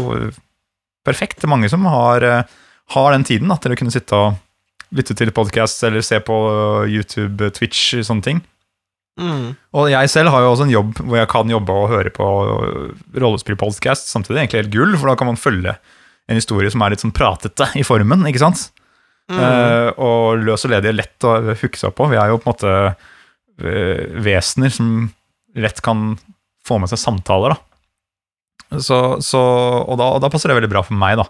[1.07, 1.39] perfekt.
[1.39, 2.59] Det er mange som har, eh,
[2.93, 4.37] har den tiden da, til å kunne sitte og
[4.95, 6.37] lytte til podkast eller se på
[6.87, 8.45] YouTube, Twitch, sånne ting.
[9.17, 9.57] Mm.
[9.73, 12.25] Og jeg selv har jo også en jobb hvor jeg kan jobbe og høre på
[13.17, 14.43] rollespillpodkast samtidig.
[14.43, 15.73] Egentlig helt gull, for da kan man følge
[16.27, 18.25] en historie som er litt sånn pratete i formen.
[18.27, 18.67] ikke sant?
[19.27, 19.39] Mm.
[19.41, 22.07] Uh, og løs og ledig er lett å hooke seg på.
[22.11, 25.09] Vi er jo på en måte uh, vesener som
[25.57, 26.13] lett kan
[26.67, 27.63] få med seg samtaler, da.
[28.83, 31.27] Så, så, og, da og da passer det veldig bra for meg, da.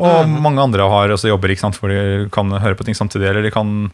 [0.00, 0.38] Og mm.
[0.44, 3.44] mange andre har også jobber ikke sant, hvor de kan høre på ting samtidig, eller
[3.44, 3.90] de kan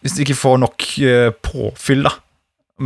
[0.00, 2.14] Hvis de ikke får nok uh, påfyll da,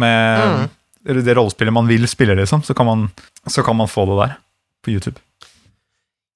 [0.02, 1.20] med mm.
[1.22, 3.10] det rollespillet man vil spille, liksom, så kan man,
[3.46, 4.38] så kan man få det der
[4.82, 5.20] på YouTube.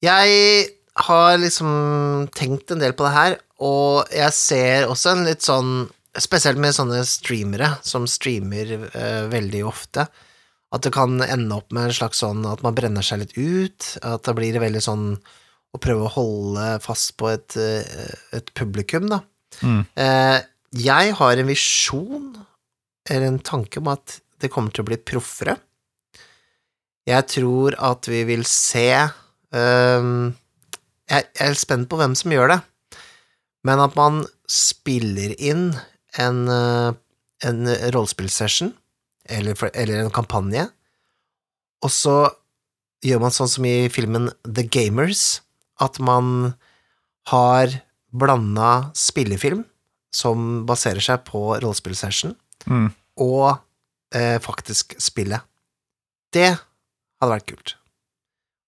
[0.07, 0.69] Jeg
[1.07, 5.77] har liksom tenkt en del på det her, og jeg ser også en litt sånn
[6.16, 10.07] Spesielt med sånne streamere som streamer eh, veldig ofte,
[10.73, 13.88] at det kan ende opp med en slags sånn at man brenner seg litt ut,
[14.01, 15.03] at det blir veldig sånn
[15.77, 19.21] å prøve å holde fast på et, eh, et publikum, da.
[19.61, 19.83] Mm.
[19.92, 20.38] Eh,
[20.88, 22.33] jeg har en visjon,
[23.05, 25.59] eller en tanke om at det kommer til å bli proffere.
[27.07, 28.88] Jeg tror at vi vil se
[29.57, 32.61] jeg, jeg er spent på hvem som gjør det,
[33.66, 35.69] men at man spiller inn
[36.23, 36.92] en, øh,
[37.47, 37.62] en
[37.95, 38.73] rollespillsession,
[39.29, 40.69] eller, eller en kampanje,
[41.85, 42.16] og så
[43.07, 45.40] gjør man sånn som i filmen The Gamers,
[45.83, 46.55] at man
[47.31, 47.75] har
[48.16, 49.64] blanda spillefilm
[50.16, 52.88] som baserer seg på rollespillsession, Mm.
[53.23, 53.59] og
[54.16, 55.45] eh, faktisk spillet.
[56.35, 57.75] Det hadde vært kult.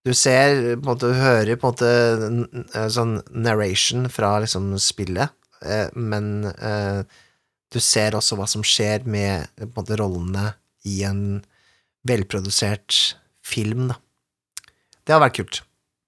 [0.06, 5.32] Du ser, på en måte, du hører på en måte sånn narration fra liksom spillet,
[5.66, 7.02] eh, men eh,
[7.74, 10.52] du ser også hva som skjer med på en måte rollene
[10.88, 11.22] i en
[12.08, 13.98] velprodusert film, da.
[15.04, 15.60] Det hadde vært kult.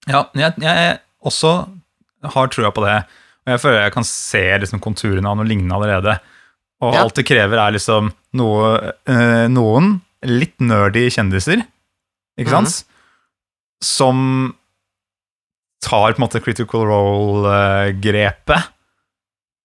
[0.09, 1.51] Ja, jeg, jeg også
[2.35, 2.99] har trua på det.
[3.47, 6.19] Og jeg føler jeg kan se liksom, konturene av noe lignende allerede.
[6.85, 7.03] Og Ja.
[7.05, 11.65] alt det krever, er liksom noe, eh, noen litt nerdy kjendiser,
[12.41, 12.85] ikke sant?
[13.85, 14.55] Som
[15.85, 18.63] tar på en måte critical role-grepet.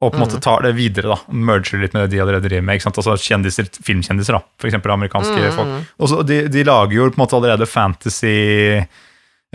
[0.04, 0.42] og på en måte Mhm.
[0.44, 1.34] tar det videre, da.
[1.34, 2.82] Merger litt med det de allerede driver med.
[2.84, 4.42] Altså kjendiser, Filmkjendiser, da.
[4.60, 5.68] For eksempel amerikanske Mm, folk.
[5.68, 5.86] mm.
[6.00, 8.86] Og så de, de lager jo på en måte allerede fantasy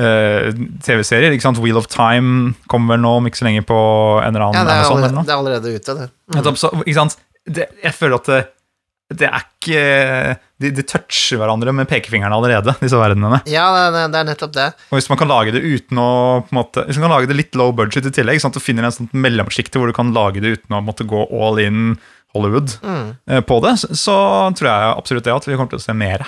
[0.01, 1.31] eh, TV-serier.
[1.31, 1.59] ikke sant?
[1.59, 3.79] Wheel of Time kommer vel nå om ikke så lenge på
[4.25, 4.96] en eller annen Ja, det er, Amazon.
[4.96, 6.11] allerede, det er allerede ute, det.
[6.35, 6.57] Mm.
[6.57, 7.16] så, ikke sant?
[7.46, 8.49] Det, jeg føler at
[9.11, 9.81] det, er ikke
[10.62, 13.40] de, de toucher hverandre med pekefingrene allerede, disse verdenene.
[13.51, 14.68] Ja, det, det, er nettopp det.
[14.90, 16.11] Og hvis man kan lage det uten å
[16.46, 18.61] på en måte, Hvis man kan lage det litt low budget i tillegg, sånn at
[18.61, 21.59] du finner en sånn mellomsjikte hvor du kan lage det uten å måtte gå all
[21.62, 21.96] in
[22.37, 23.16] Hollywood Mm.
[23.27, 24.16] eh, på det, så, så
[24.55, 26.23] tror jeg absolutt det at vi kommer til å se mer.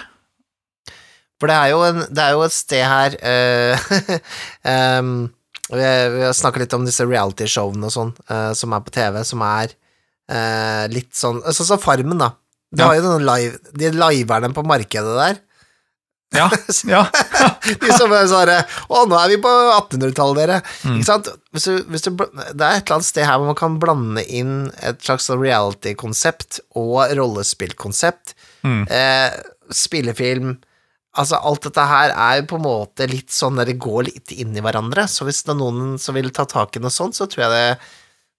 [1.39, 5.15] For det er jo, en, det er jo et sted her uh, um,
[5.73, 5.79] Vi
[6.17, 9.43] vi har snakket litt om disse reality-showene og sånn, uh, som er på TV, som
[9.47, 9.73] er
[10.31, 12.33] uh, litt sånn Sånn som Farmen, da.
[12.79, 12.89] Ja.
[12.89, 15.41] har jo noen live, de liverne på markedet der.
[16.33, 16.47] Ja,
[16.89, 17.03] ja.
[17.83, 18.51] De som er sånn
[18.89, 20.59] Å, nå er vi på 1800-tallet, dere.
[20.89, 20.97] Mm.
[20.97, 21.29] Ikke sant?
[21.53, 24.25] Hvis du, hvis du, det er et eller annet sted her hvor man kan blande
[24.25, 28.37] inn et slags reality-konsept og rollespillkonsept.
[28.65, 28.85] Mm.
[28.89, 29.41] Eh,
[29.73, 30.57] spillefilm
[31.13, 34.33] Altså, alt dette her er jo på en måte litt sånn der det går litt
[34.33, 35.05] inn i hverandre.
[35.13, 37.53] Så hvis det er noen som vil ta tak i noe sånt, så tror jeg
[37.53, 37.91] det,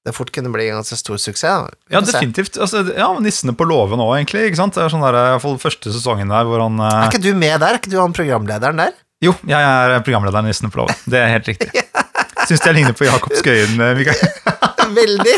[0.04, 1.70] det fort kunne bli en ganske stor suksess.
[1.92, 2.58] Ja, definitivt.
[2.60, 4.50] Altså, ja, Nissene på låven òg, egentlig.
[4.50, 4.76] ikke sant?
[4.76, 7.24] Det er sånn der, i hvert fall første sesongen der hvor han Er eh, ikke
[7.24, 7.78] du med der?
[7.78, 8.92] Er ikke du han programlederen der?
[9.24, 11.00] Jo, jeg er programlederen i Nissene på låven.
[11.08, 11.72] Det er helt riktig.
[12.50, 14.20] Syns jeg ligner på Jakob Skøyen, eh, Mikael.
[15.00, 15.38] Veldig.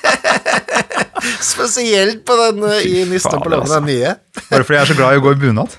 [1.52, 4.16] Spesielt på den eh, i Nissene på låven, den nye.
[4.48, 5.76] Bare fordi jeg er så glad i å gå i bunad.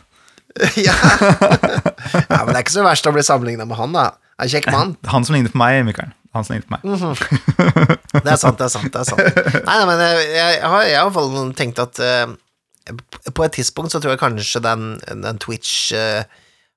[0.88, 0.96] ja.
[0.96, 4.06] ja, men det er ikke så verst å bli sammenligna med han, da.
[4.42, 4.96] En kjekk mann.
[5.14, 6.12] Han som ligner på meg, Mikael.
[6.36, 6.86] Han som ligner på meg.
[8.12, 8.90] Det er sant, det er sant.
[8.92, 12.02] det er sant Nei, men jeg, jeg, har, jeg har i hvert fall tenkt at
[12.02, 12.34] uh,
[13.32, 14.86] på et tidspunkt så tror jeg kanskje den,
[15.24, 16.24] den Twitch uh,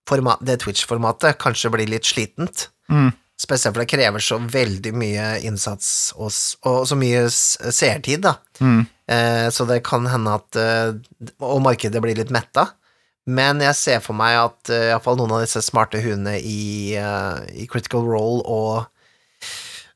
[0.08, 2.68] forma- det Twitch-formatet kanskje blir litt slitent.
[2.92, 3.12] Mm.
[3.40, 6.30] Spesielt for det krever så veldig mye innsats og,
[6.70, 8.36] og så mye seertid, da.
[8.62, 8.84] Mm.
[9.10, 10.94] Eh, så det kan hende at eh,
[11.44, 12.70] Og markedet blir litt metta.
[13.24, 17.40] Men jeg ser for meg at uh, iallfall noen av disse smarte hundene i, uh,
[17.56, 18.84] i Critical Role og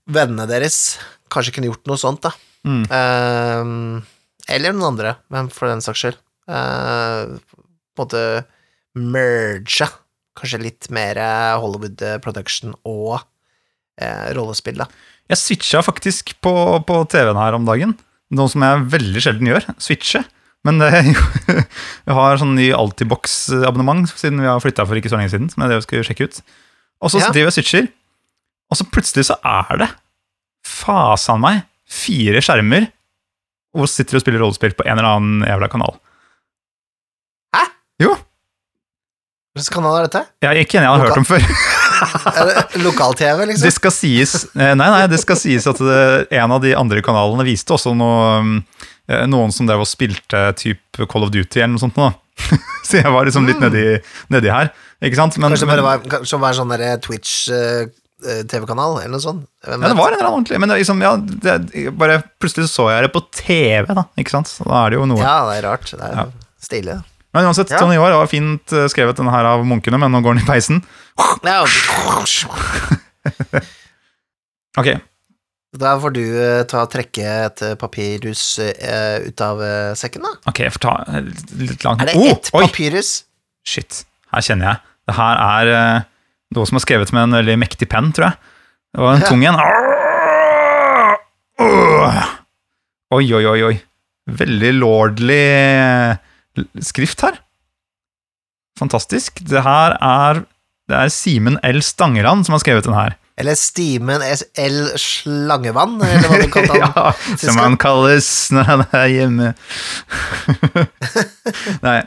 [0.08, 0.96] vennene deres
[1.32, 2.32] kanskje kunne gjort noe sånt, da.
[2.64, 2.84] Mm.
[2.88, 4.00] Uh,
[4.48, 6.20] eller noen andre, men for den saks skyld.
[6.48, 7.36] Uh,
[7.92, 8.22] på en måte
[8.96, 9.90] merge
[10.38, 11.18] kanskje litt mer
[11.60, 14.88] Hollywood production og uh, rollespill, da.
[15.28, 16.52] Jeg switcha faktisk på,
[16.88, 17.92] på TV-en her om dagen.
[18.32, 19.66] Noe som jeg veldig sjelden gjør.
[19.82, 20.22] Switche.
[20.66, 20.88] Men det,
[22.08, 25.48] vi har sånn ny Altibox-abonnement siden vi har flytta for ikke så lenge siden.
[25.52, 26.40] Som jeg skulle sjekke ut.
[27.04, 27.30] Og så Ja.
[27.30, 27.88] driver jeg switcher,
[28.72, 29.88] og så plutselig så er det
[30.66, 32.88] fasan meg fire skjermer
[33.76, 35.94] hvor sitter og spiller rollespill på en eller annen jævla kanal.
[37.54, 37.62] Hæ?
[38.02, 38.16] Jo.
[39.54, 40.22] Hvilken kanal er dette?
[40.42, 41.46] Jeg er ikke enig jeg har hørt om før.
[41.98, 43.64] Er det Lokal-TV, liksom?
[43.66, 47.42] Det skal sies eh, Nei, nei, det skal sies at en av de andre kanalene
[47.48, 51.82] viste også noe, eh, noen som drev og spilte type Call of Duty eller noe
[51.82, 51.96] sånt.
[51.96, 52.10] Da.
[52.88, 53.84] Så jeg var liksom litt nedi,
[54.32, 54.70] nedi her.
[55.04, 55.36] Ikke sant?
[55.38, 56.72] Men, Kanskje bare var, kanskje var sånn
[57.04, 59.44] Twitch-TV-kanal, eller noe sånt?
[59.66, 60.58] Hvem ja, det var en eller annen ordentlig.
[60.62, 61.54] Men det, liksom, ja, det,
[61.98, 64.04] bare plutselig så jeg det på TV, da.
[64.18, 64.50] Ikke sant?
[64.50, 65.20] Så da er det jo noe.
[65.22, 65.86] Ja, det er rart.
[65.92, 66.26] Det er Ja.
[66.62, 66.96] stilig.
[67.36, 67.78] Men uansett, Ja.
[67.82, 70.48] Tony Ivar var fint eh, skrevet denne her av munkene, men nå går den i
[70.48, 70.82] peisen.
[71.44, 71.60] Ja,
[74.78, 74.88] Ok,
[75.78, 79.60] da får du eh, ta og trekke et eh, papirhus eh, ut av
[79.98, 80.32] sekken, da.
[80.50, 80.94] ok, jeg får ta
[81.62, 83.02] litt langt Er det Oh, ett oi!
[83.68, 84.80] Shit, her kjenner jeg.
[85.08, 85.72] Det her er
[86.56, 88.38] noe som er skrevet med en veldig mektig penn, tror jeg.
[88.96, 89.28] Det var en Ja.
[89.28, 89.58] tung en.
[93.12, 93.76] Oi, oi, oi, oi.
[94.28, 95.42] Veldig lordly
[96.84, 97.38] skrift her.
[98.78, 99.40] Fantastisk.
[99.48, 100.42] Det her er
[100.88, 101.80] det er Simen L.
[101.84, 103.16] Stangeland som har skrevet den her.
[103.38, 104.78] Eller Stimen SL.
[104.98, 106.94] Slangevann, eller hva du kalte han?
[106.96, 109.52] ja, som han kalles når han er hjemme.
[111.86, 111.98] Nei,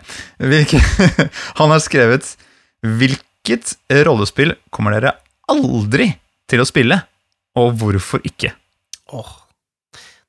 [0.43, 0.81] hvilke,
[1.59, 2.33] han har skrevet
[2.81, 3.75] Hvilket
[4.07, 5.13] rollespill kommer dere
[5.51, 6.09] aldri
[6.49, 6.97] til å spille,
[7.59, 8.51] og hvorfor ikke?
[9.13, 9.31] Åh.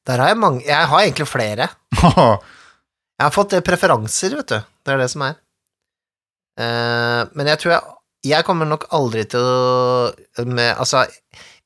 [0.06, 1.68] Der har jeg mange Jeg har egentlig flere.
[2.02, 4.70] Jeg har fått eh, preferanser, vet du.
[4.82, 5.36] Det er det som er.
[6.58, 11.04] Uh, men jeg tror jeg Jeg kommer nok aldri til å med, Altså,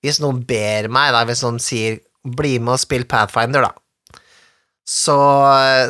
[0.05, 4.21] hvis noen ber meg, da, hvis noen sier 'bli med og spill Pathfinder', da,
[4.87, 5.19] så,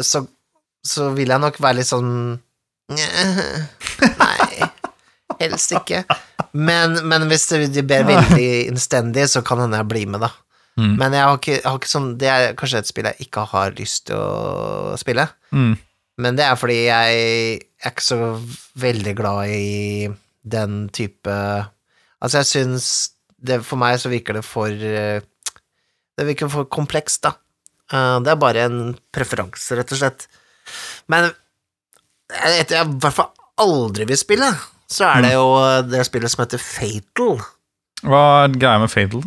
[0.02, 0.24] så,
[0.84, 2.10] så vil jeg nok være litt sånn
[2.86, 4.66] Nei,
[5.40, 6.04] helst ikke.
[6.56, 10.30] Men, men hvis de ber veldig innstendig, så kan hende jeg blir med, da.
[10.76, 10.94] Mm.
[11.00, 13.46] Men jeg har, ikke, jeg har ikke sånn Det er kanskje et spill jeg ikke
[13.48, 15.24] har lyst til å spille.
[15.50, 15.72] Mm.
[16.20, 17.16] Men det er fordi jeg
[17.56, 18.18] er ikke så
[18.80, 20.08] veldig glad i
[20.46, 21.32] den type
[22.22, 22.86] Altså, jeg syns
[23.36, 25.20] det, For meg så virker det for eh,
[26.16, 27.34] Det virker for komplekst, da.
[27.92, 28.78] Eh, Det er bare en
[29.12, 30.28] preferanse, rett og slett.
[31.12, 31.28] Men
[32.30, 33.32] etter jeg i hvert fall
[33.62, 34.48] aldri vil spille,
[34.90, 35.44] så er det jo
[35.90, 37.38] det spillet som heter Fatal.
[38.06, 39.22] Hva er greia med Fatal?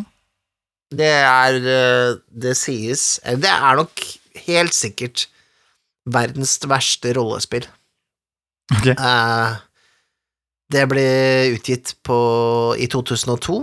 [0.89, 4.01] Det er eh, Det sies Det er nok
[4.47, 5.27] helt sikkert
[6.09, 7.67] verdens verste rollespill.
[8.73, 8.87] Ok.
[8.95, 9.57] Eh,
[10.73, 11.05] det ble
[11.55, 12.17] utgitt på,
[12.77, 13.59] i 2002.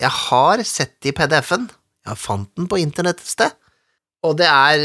[0.00, 1.68] Jeg har sett det i PDF-en.
[2.08, 3.56] Jeg fant den på internett et sted.
[4.26, 4.84] Og det er,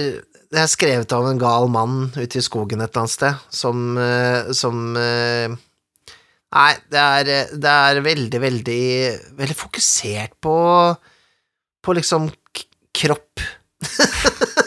[0.52, 3.88] det er skrevet av en gal mann ute i skogen et eller annet sted, som,
[4.00, 5.56] eh, som eh,
[6.56, 8.84] Nei, det er, det er veldig, veldig,
[9.36, 10.56] veldig fokusert på
[11.86, 12.30] på liksom
[12.96, 13.42] kropp.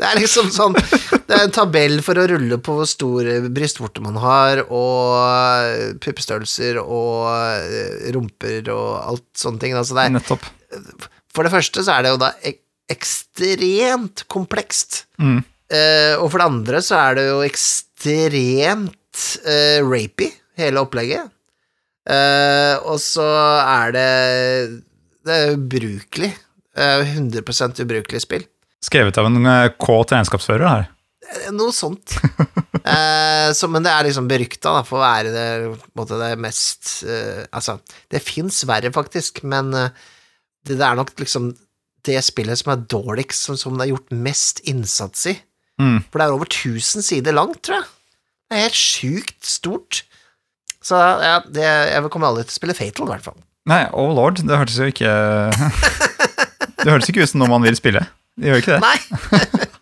[0.00, 4.02] det er liksom sånn Det er en tabell for å rulle på hvor stor brystvorte
[4.02, 9.76] man har, og puppestørrelser og eh, rumper og alt sånne ting.
[9.78, 10.48] Altså det er, Nettopp.
[11.30, 15.04] for det første så er det jo da ek ekstremt komplekst.
[15.22, 15.44] Mm.
[15.70, 21.30] Uh, og for det andre så er det jo ekstremt uh, rapey, hele opplegget.
[22.10, 23.28] Uh, og så
[23.60, 24.10] er det
[25.22, 26.32] Det er ubrukelig.
[26.80, 28.44] Eh, 100% ubrukelig spill.
[28.84, 30.86] Skrevet av en eh, kåt regnskapsfører her.
[31.30, 32.16] Eh, Noe sånt.
[32.80, 35.48] eh, så, men det er liksom berykta for å være det,
[35.98, 37.78] måte, det mest eh, Altså,
[38.12, 39.92] det fins verre, faktisk, men eh,
[40.66, 41.52] det, det er nok liksom
[42.08, 45.34] det spillet som er dårligst, som, som det er gjort mest innsats i.
[45.80, 45.98] Mm.
[46.08, 47.90] For det er over 1000 sider langt, tror jeg.
[48.50, 50.00] Det er helt sjukt stort.
[50.80, 53.36] Så ja, det, jeg kommer aldri til å spille Fatal, i hvert fall.
[53.68, 55.10] Nei, oh lord, det hørtes jo ikke
[56.80, 58.00] Det hørtes ikke ut som noe man vil spille.
[58.38, 58.80] Det gjør ikke det.
[58.84, 59.68] Nei.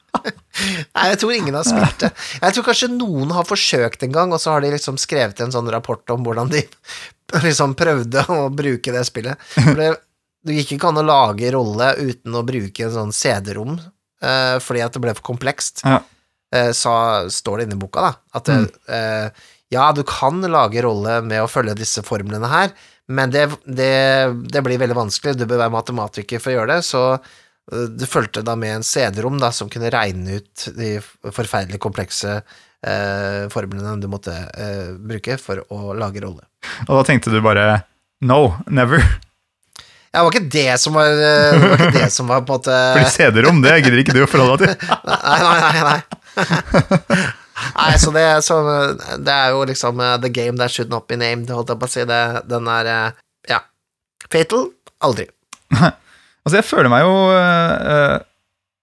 [0.59, 2.11] Nei, jeg tror ingen har spilt det.
[2.41, 5.55] Jeg tror kanskje noen har forsøkt en gang, og så har de liksom skrevet en
[5.55, 6.65] sånn rapport om hvordan de
[7.47, 9.49] liksom prøvde å bruke det spillet.
[9.55, 9.93] For det,
[10.49, 13.79] det gikk ikke an å lage rolle uten å bruke en sånn CD-rom,
[14.23, 15.85] eh, fordi at det ble for komplekst.
[15.87, 16.01] Ja.
[16.55, 16.93] Eh, så
[17.33, 18.61] står det inni boka, da, at det,
[18.95, 22.73] eh, ja, du kan lage rolle med å følge disse formlene her,
[23.09, 23.93] men det, det,
[24.53, 27.03] det blir veldig vanskelig, du bør være matematiker for å gjøre det, så
[27.73, 30.97] eh, du fulgte da med en CD-rom da, som kunne regne ut de
[31.35, 36.45] forferdelig komplekse eh, formlene du måtte eh, bruke for å lage rolle.
[36.89, 37.85] Og da tenkte du bare
[38.25, 38.99] No, never.
[40.11, 42.57] Ja, det var ikke det som var eh, Det var ikke det som var på
[42.57, 44.97] en måte Fordi CD-rom, det gidder ikke du å forholde deg til.
[45.13, 45.85] Nei, nei, nei.
[45.93, 47.29] nei.
[47.79, 48.57] Nei, så det, så
[49.19, 51.89] det er jo liksom eh, the game that should not be named, holdt jeg på
[51.89, 52.05] å si.
[52.09, 52.91] Det, den er
[53.51, 53.63] Ja.
[54.31, 54.69] Fatal
[55.03, 55.27] aldri.
[56.49, 58.19] Altså, jeg føler meg jo eh,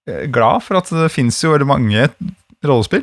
[0.06, 2.08] eh, glad for at det fins jo veldig mange
[2.62, 3.02] rollespill.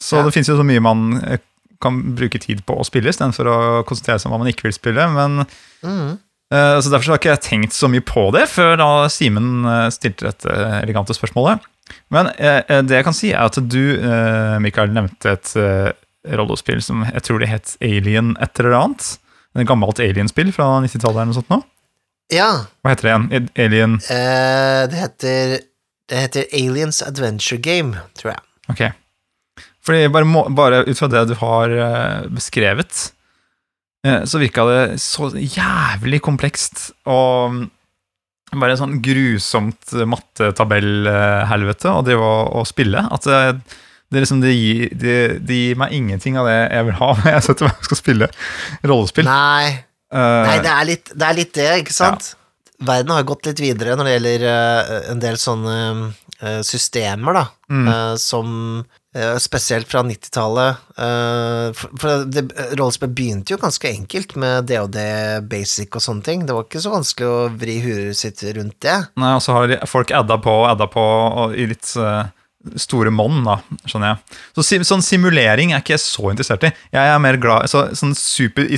[0.00, 0.24] Så Ja.
[0.26, 1.40] det fins jo så mye man eh,
[1.80, 4.76] kan bruke tid på å spille, istedenfor å konsentrere seg om hva man ikke vil
[4.76, 5.06] spille.
[5.16, 5.46] Men
[5.80, 6.18] mm.
[6.52, 9.64] eh, så Derfor så har ikke jeg tenkt så mye på det før da Simen
[9.96, 11.64] stilte dette elegante spørsmålet.
[12.12, 13.96] Men eh, det jeg kan si, er at du,
[14.60, 15.56] Mikael, nevnte et
[16.36, 19.14] rollespill som jeg tror det het Alien et eller annet.
[19.56, 21.62] Et gammelt Alien-spill fra 90-tallet eller noe sånt nå.
[22.30, 22.50] Ja.
[22.82, 23.50] Hva heter det igjen?
[23.58, 25.56] Alien eh, det heter
[26.10, 28.42] Det heter Aliens Adventure Game, tror jeg.
[28.70, 28.82] Ok.
[29.86, 33.02] Fordi bare, må, bare ut fra det du har eh, beskrevet,
[34.06, 37.62] eh, så virka det så jævlig komplekst og mm,
[38.58, 43.06] bare en sånn grusomt mattetabellhelvete å drive og, og spille.
[43.14, 43.40] At det,
[44.10, 47.30] det, liksom, det, gir, det, det gir meg ingenting av det jeg vil ha når
[47.36, 48.30] jeg setter meg og skal spille
[48.92, 49.30] rollespill.
[49.30, 49.78] Nei,
[50.10, 52.32] Eh, nei det, er litt, det er litt det, ikke sant?
[52.80, 55.74] Verden har gått litt videre når det gjelder uh, en del sånne
[56.40, 57.86] uh, systemer, da, Mm.
[58.18, 58.48] som
[59.42, 60.76] Spesielt fra 90-tallet.
[60.98, 64.98] eh, for for rollespill begynte jo ganske enkelt med DOD
[65.50, 66.44] basic og sånne ting.
[66.46, 68.94] Det var ikke så vanskelig å vri huet sitt rundt det.
[69.18, 71.02] Nei, og så har folk adda på og adda på
[71.42, 72.30] og i litt eh,
[72.76, 73.54] store monn, da,
[73.88, 74.38] skjønner jeg.
[74.58, 76.72] Så sånn simulering er ikke jeg så interessert i.
[76.92, 78.76] Jeg er mer glad så, sånn super, I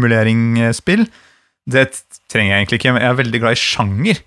[0.00, 1.06] supersimuleringsspill,
[1.70, 1.86] det
[2.32, 2.92] trenger jeg egentlig ikke.
[2.98, 4.20] Jeg er veldig glad i sjanger.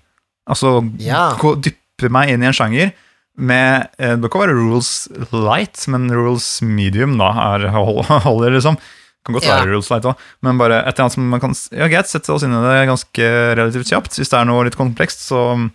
[0.50, 1.34] Altså Ja.
[1.40, 2.92] gå, dyppe meg inn i en sjanger
[3.36, 8.76] med eh, Det ikke være rules light, men rules medium da er, hold- holder, liksom.
[9.24, 9.72] Kan godt være Ja.
[9.72, 12.42] rules light òg, men bare et eller annet som man kan Ja, greit, sette oss
[12.44, 14.18] inn i det ganske relativt kjapt.
[14.20, 15.70] Hvis det er noe litt komplekst, så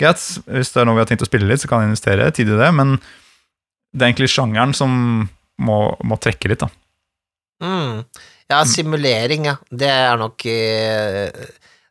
[0.00, 0.22] greit.
[0.50, 2.50] Hvis det er noe vi har tenkt å spille litt, så kan jeg investere tid
[2.52, 2.96] i det, men
[3.94, 4.94] det er egentlig sjangeren som
[5.62, 6.70] må, må trekke litt, da.
[7.64, 8.00] Mm.
[8.50, 9.54] Ja, simulering, ja.
[9.70, 11.30] Det er nok eh,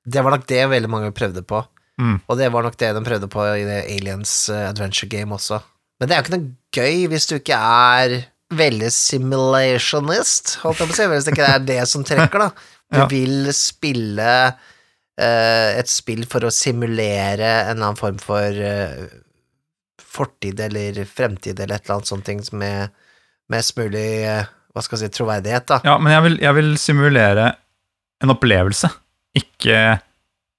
[0.05, 1.63] Det var nok det veldig mange prøvde på.
[2.01, 2.17] Mm.
[2.27, 5.61] Og det var nok det de prøvde på i det Aliens eh, Adventure Game også.
[5.99, 8.15] Men det er jo ikke noe gøy hvis du ikke er
[8.53, 11.07] veldig simulationist, holdt jeg på å si.
[11.13, 12.51] Hvis det ikke er det som trekker, da.
[12.93, 13.07] Du Ja.
[13.09, 14.29] vil spille
[15.21, 19.05] et spill for å simulere en annen form for eh,
[20.01, 22.93] fortid eller fremtid eller et eller annet sånt ting med
[23.53, 25.81] mest mulig eh, hva skal jeg si, troverdighet, da.
[25.85, 27.51] Ja, men jeg vil, jeg vil simulere
[28.23, 28.89] en opplevelse,
[29.37, 29.81] ikke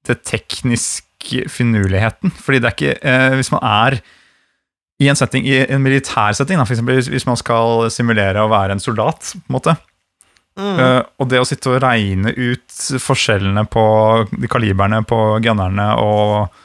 [0.07, 2.31] det tekniske finurligheten.
[2.45, 3.99] Fordi det er ikke eh, Hvis man er
[5.03, 8.53] i en setting, i en militær setting, da, for eksempel hvis man skal simulere å
[8.53, 9.75] være en soldat, på en måte,
[10.55, 10.77] Mm.
[10.79, 13.87] eh, og det å sitte og regne ut forskjellene på
[14.31, 16.61] de kaliberne på gunnerne og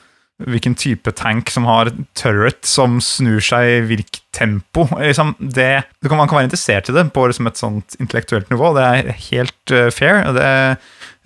[0.47, 6.15] hvilken type tank som har turret som snur seg i hvilket tempo liksom det, kan,
[6.15, 9.73] Man kan være interessert i det på liksom et sånt intellektuelt nivå, det er helt
[9.75, 10.21] uh, fair.
[10.29, 10.51] og Det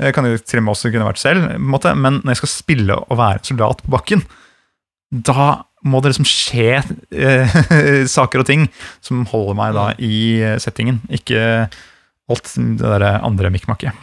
[0.02, 2.54] eh, kan jo til og med også kunne vært selv, måte, men når jeg skal
[2.56, 4.26] spille og være soldat på bakken,
[5.14, 7.58] da må det liksom skje uh,
[8.18, 8.70] saker og ting
[9.04, 11.68] som holder meg da i eh, settingen, ikke
[12.34, 13.94] alt det der andre mikkmakket.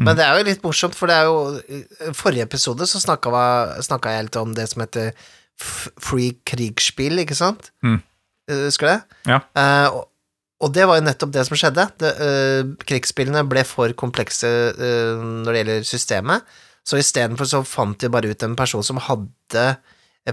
[0.00, 0.06] Mm.
[0.08, 1.36] Men det er jo litt morsomt, for det er jo
[1.68, 3.32] I forrige episode så snakka,
[3.82, 5.12] jeg litt om det som heter
[5.62, 7.70] free krigsspill, ikke sant?
[7.84, 8.00] Mm.
[8.50, 9.18] Eh, Husker du det?
[9.30, 9.38] Ja.
[9.54, 10.02] Uh, og,
[10.64, 11.86] og det var jo nettopp det som skjedde.
[12.00, 16.54] Det, uh, krigsspillene ble for komplekse uh, når det gjelder systemet,
[16.88, 19.66] så istedenfor så fant de bare ut en person som hadde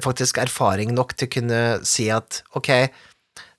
[0.02, 2.71] faktisk erfaring nok til å kunne si at ok,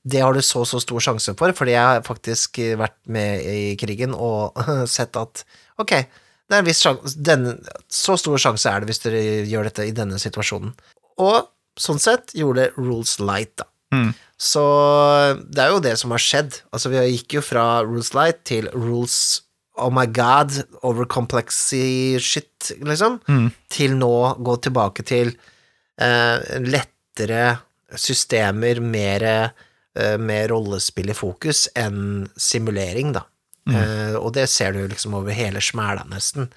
[0.04, 3.76] det har du så så stor sjanse for, fordi jeg har faktisk vært med i
[3.80, 4.56] krigen og
[4.96, 5.44] sett at
[5.80, 5.92] ok,
[6.50, 7.50] det er en viss sjanse, den,
[7.92, 10.72] så stor sjanse er det hvis dere gjør dette i denne situasjonen.
[11.20, 13.68] Og sånn sett gjorde rules light, da.
[13.94, 14.10] Mm.
[14.40, 14.62] Så
[15.52, 16.60] det er jo det som har skjedd.
[16.72, 19.42] Altså, vi gikk jo fra rules light til rules
[19.80, 20.52] oh my god,
[20.84, 23.50] overcomplexy shit, liksom, Mm.
[23.72, 25.34] til nå gå tilbake til
[26.00, 27.58] eh, lettere
[27.96, 29.48] systemer, mer eh,
[30.20, 33.24] med rollespill i fokus enn simulering, da.
[33.70, 36.48] Eh, og det ser du liksom over hele smæla, nesten.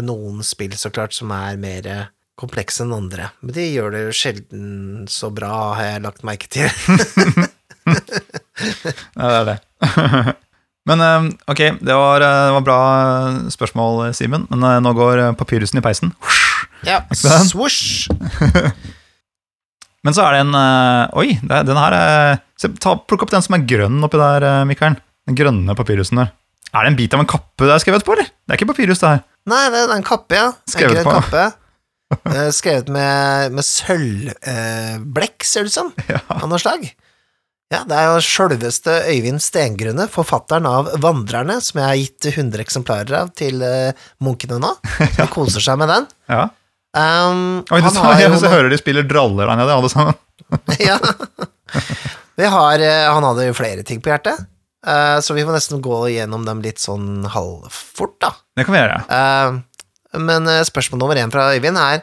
[0.00, 2.04] Noen spill, så klart, som er mer eh,
[2.40, 4.70] komplekse enn andre, men de gjør det jo sjelden
[5.10, 6.68] så bra, har jeg lagt merke til.
[7.82, 10.34] Ja, det er det.
[10.88, 12.78] Men eh, ok, det var, eh, det var bra
[13.50, 14.44] spørsmål, Simen.
[14.50, 16.12] Men eh, nå går eh, papyrusen i peisen.
[16.86, 18.06] ja, swoosh!
[20.02, 22.40] Men så er det en eh, Oi, den her er,
[22.82, 24.96] ta, Plukk opp den som er grønn oppi der, Mikaelen.
[24.98, 25.00] Mikael.
[25.30, 26.32] Den grønne papyrusen der.
[26.72, 28.26] Er det en bit av en kappe det er skrevet på, eller?
[28.32, 29.20] Det er ikke papyrus, det her.
[29.52, 30.48] Nei, det er en kappe, ja.
[30.70, 31.18] Skrevet på.
[31.20, 31.48] kappe.
[32.28, 36.18] Eh, skrevet med, med sølvblekk, ser det ut som, Ja.
[36.28, 36.82] av noe slag.
[37.72, 42.60] Ja, det er jo sjølveste Øyvind Stengrunne, forfatteren av Vandrerne, som jeg har gitt 100
[42.66, 44.74] eksemplarer av til eh, munkene nå.
[45.16, 46.10] De koser seg med den.
[46.28, 46.50] ja.
[46.92, 50.16] Um, Oi, han jo jeg så hører de spiller draller der nede, alle sammen.
[50.88, 50.98] ja.
[52.36, 54.42] Vi har, eh, han hadde jo flere ting på hjertet,
[54.84, 58.34] uh, så vi får nesten gå gjennom dem litt sånn halvfort, da.
[58.56, 58.98] Det kan vi gjøre.
[59.08, 59.62] Uh,
[60.20, 62.02] Men spørsmål nummer én fra Øyvind er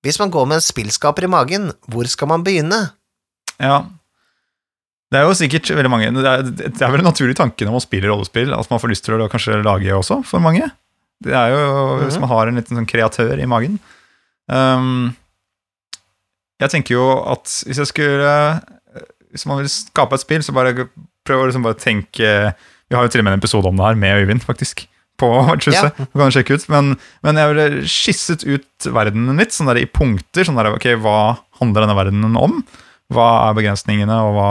[0.00, 2.78] Hvis man går med en spillskaper i magen, hvor skal man begynne?
[3.60, 3.82] Ja.
[5.12, 7.76] Det er jo sikkert veldig mange Det er, det er vel en naturlig tanke når
[7.76, 10.70] man spiller rollespill, at man får lyst til å kanskje lage også, for mange.
[11.20, 11.60] Det er jo
[12.00, 12.24] hvis Mhm.
[12.24, 13.76] man har en liten sånn kreatør i magen.
[14.50, 15.14] Um,
[16.60, 18.32] jeg tenker jo at hvis jeg skulle
[19.32, 20.86] Hvis man vil skape et spill, så bare
[21.24, 23.86] prøv å liksom bare tenke Vi har jo til og med en episode om det
[23.86, 24.84] her med Øyvind, faktisk.
[25.20, 25.96] På Vertshuset.
[25.96, 26.66] Du kan sjekke ut.
[26.72, 30.46] Men, men jeg ville skisset ut verdenen litt, sånn der i punkter.
[30.46, 31.18] Sånn der, ok, hva
[31.60, 32.60] handler denne verdenen om?
[33.14, 34.50] Hva er begrensningene, og hva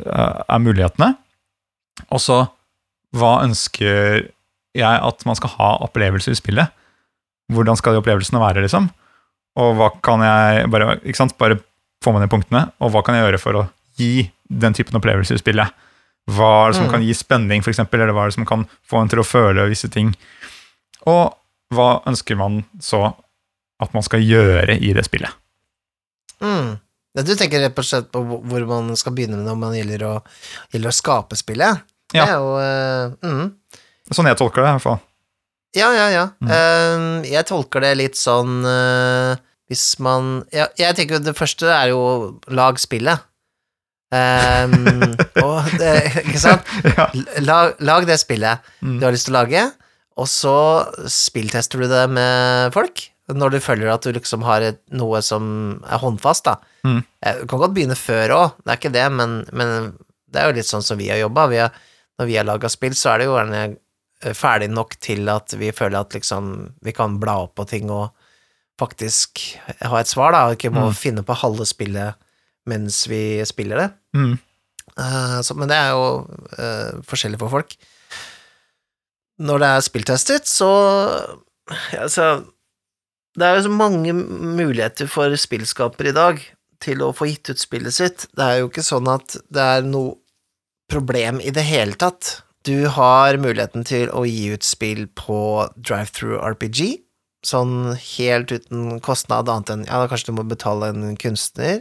[0.00, 1.12] eh, er mulighetene?
[2.08, 2.38] Og så,
[3.16, 4.26] hva ønsker
[4.76, 6.72] jeg at man skal ha opplevelser i spillet?
[7.52, 8.88] Hvordan skal de opplevelsene være, liksom?
[9.60, 11.58] Og hva kan jeg bare, ikke sant, bare
[12.04, 13.64] få med de punktene, og hva kan jeg gjøre for å
[14.00, 15.74] gi den typen opplevelser i spillet?
[16.30, 16.90] Hva er det som Mm.
[16.92, 19.26] kan gi spenning, for eksempel, eller hva er det som kan få en til å
[19.26, 20.14] føle visse ting?
[21.06, 21.34] Og
[21.74, 23.14] hva ønsker man så
[23.80, 25.30] at man skal gjøre i det spillet?
[26.42, 26.78] Mm.
[27.14, 30.00] Du tenker rett og slett på hvor- hvor man skal begynne med når man gjelder
[30.08, 30.22] å,
[30.72, 31.82] gjelder å skape spillet?
[32.14, 32.24] Ja.
[32.24, 33.52] Det er jo uh, mm.
[34.12, 35.00] Sånn jeg tolker det, i hvert fall.
[35.76, 36.24] Ja, ja, ja.
[36.44, 36.50] Mm.
[36.52, 39.32] Eh, jeg tolker det litt sånn uh,
[39.72, 42.02] Hvis man ja, Jeg tenker jo det første er jo
[42.52, 43.22] lag spillet.
[44.12, 45.14] Um,
[45.46, 45.92] og det,
[46.26, 46.66] ikke sant?
[46.84, 47.06] ja.
[47.40, 48.98] Lag, lag det spillet Mm.
[49.00, 49.60] du har lyst til å lage,
[50.20, 50.52] og så
[51.08, 53.06] spilltester du det med folk.
[53.32, 55.44] Når du føler at du liksom har et, noe som
[55.86, 56.56] er håndfast, da.
[56.84, 56.98] Mm.
[57.24, 59.72] Eh, Du kan godt begynne før òg, det er ikke det, men, men
[60.28, 61.46] det er jo litt sånn som vi har jobba.
[62.20, 63.62] Når vi har laga spill, så er det jo gjerne
[64.36, 66.52] ferdig nok til at vi føler at liksom
[66.86, 68.10] vi kan bla opp på ting og
[68.80, 69.42] faktisk
[69.82, 70.94] ha et svar, da, og ikke må Mm.
[70.96, 72.14] finne på halve spillet
[72.66, 73.88] mens vi spiller det.
[74.16, 74.38] Mm.
[74.98, 76.06] Uh, så, men det er jo
[76.58, 77.74] uh, forskjellig for folk.
[79.42, 80.68] Når det er spilltestet, så
[81.96, 82.44] Altså,
[83.38, 86.40] det er jo så mange muligheter for spillskapere i dag
[86.82, 88.26] til å få gitt ut spillet sitt.
[88.36, 90.16] Det er jo ikke sånn at det er noe
[90.90, 92.42] problem i det hele tatt.
[92.62, 97.00] Du har muligheten til å gi ut spill på Drive-Through RPG,
[97.42, 101.80] sånn helt uten kostnad, annet enn Ja, kanskje du må betale en kunstner.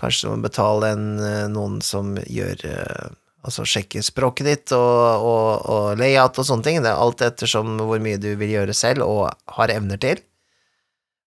[0.00, 3.08] Kanskje du må betale en, eh, noen som gjør eh,
[3.48, 6.80] Altså sjekker språket ditt og, og, og layout og sånne ting.
[6.82, 10.20] Det er alt ettersom hvor mye du vil gjøre selv og har evner til.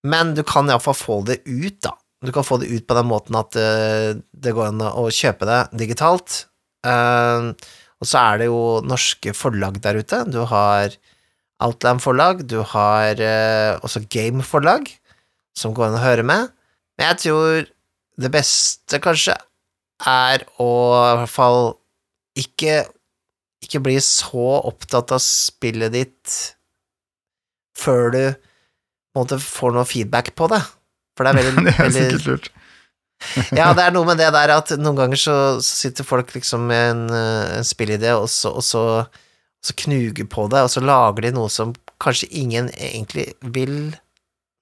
[0.04, 1.96] Men du kan iallfall få det ut, da.
[2.22, 5.48] Du kan få det ut på den måten at eh, det går an å kjøpe
[5.50, 6.44] det digitalt.
[6.86, 7.48] Eh,
[8.02, 10.24] og så er det jo norske forlag der ute.
[10.34, 10.96] Du har
[11.62, 14.90] Outland-forlag, du har eh, også Game-forlag,
[15.54, 16.50] som går an å høre med.
[16.98, 17.70] Men jeg tror
[18.22, 19.36] det beste kanskje
[20.10, 21.62] er å i hvert fall
[22.42, 22.82] ikke
[23.62, 26.38] ikke bli så opptatt av spillet ditt
[27.78, 30.62] før du på en måte får noe feedback på det.
[31.14, 32.52] For det er veldig, Det er veldig.
[33.60, 36.68] ja, det er noe med det der at noen ganger så, så sitter folk liksom
[36.70, 38.84] med en, eh, en spillidé, og så, og, så,
[39.64, 43.94] så knuger på det, og så lager de noe som kanskje ingen egentlig vil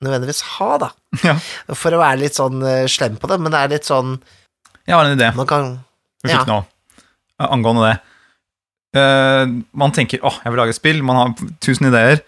[0.04, 0.92] nødvendigvis ha, da.
[1.28, 1.36] Ja.
[1.74, 4.20] For å være litt sånn eh, slem på det, men det er litt sånn
[4.86, 5.32] Jeg har en idé.
[5.38, 5.72] Man kan
[6.24, 6.44] vi Ja.
[6.48, 6.64] nå,
[7.40, 7.98] angående det.
[8.90, 12.24] Uh, man tenker åh, jeg vil lage et spill, man har tusen ideer.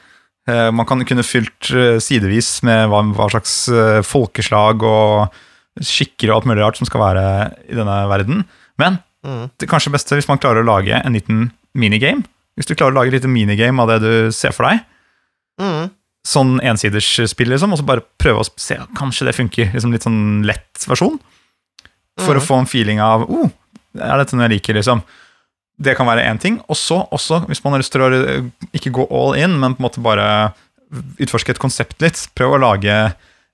[0.50, 3.56] Uh, man kan kunne fylt uh, sidevis med hva, hva slags
[4.08, 5.42] folkeslag og
[5.80, 7.24] skikker og alt mulig rart som skal være
[7.70, 8.44] i denne verden.
[8.82, 12.26] Men mm, det kanskje beste hvis man klarer å lage en liten minigame.
[12.60, 14.84] Hvis du klarer å lage et lite minigame av det du ser for deg.
[15.62, 15.90] mm,
[16.28, 19.72] Sånn ensidersspill, liksom, og så bare prøve å se Kanskje det funker.
[19.74, 21.18] Liksom litt sånn lett versjon.
[22.20, 22.42] For mm.
[22.42, 23.50] å få en feeling av oh,
[23.98, 25.02] er dette noe jeg liker, liksom.
[25.82, 26.60] Det kan være én ting.
[26.70, 28.12] Og så også, hvis man har lyst til å
[28.76, 30.28] ikke gå all in, men på en måte bare
[31.24, 32.96] utforske et konsept litt, prøv å lage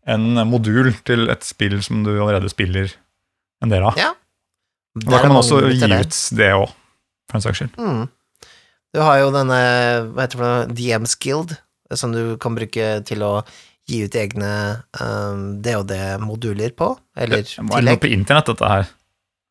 [0.08, 2.94] en modul til et spill som du allerede spiller
[3.64, 3.98] en del av.
[4.00, 4.14] Ja.
[4.98, 6.70] Da er kan man også gi ut det òg,
[7.30, 7.78] for en saks skyld.
[7.78, 8.06] Mm.
[8.96, 9.62] Du har jo denne,
[10.14, 11.58] hva heter det, DMs Guild,
[11.94, 13.34] som du kan bruke til å
[13.88, 14.52] gi ut egne
[15.00, 18.90] um, DOD-moduler på, eller Det må være noe på internett, dette her.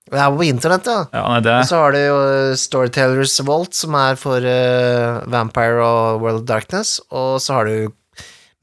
[0.06, 0.98] Det er på internett, ja.
[1.10, 2.18] Ja, nei, det Og så har du jo
[2.60, 7.88] Storytellers Vault, som er for uh, Vampire og World of Darkness, og så har du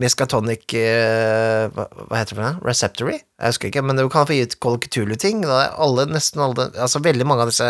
[0.03, 2.67] Miskatonic uh, hva, hva heter det for noe?
[2.67, 3.17] Receptory?
[3.23, 5.43] Jeg husker ikke, men du kan få gitt Call of Cthulhu-ting.
[6.11, 7.69] Nesten alle, altså Veldig mange av disse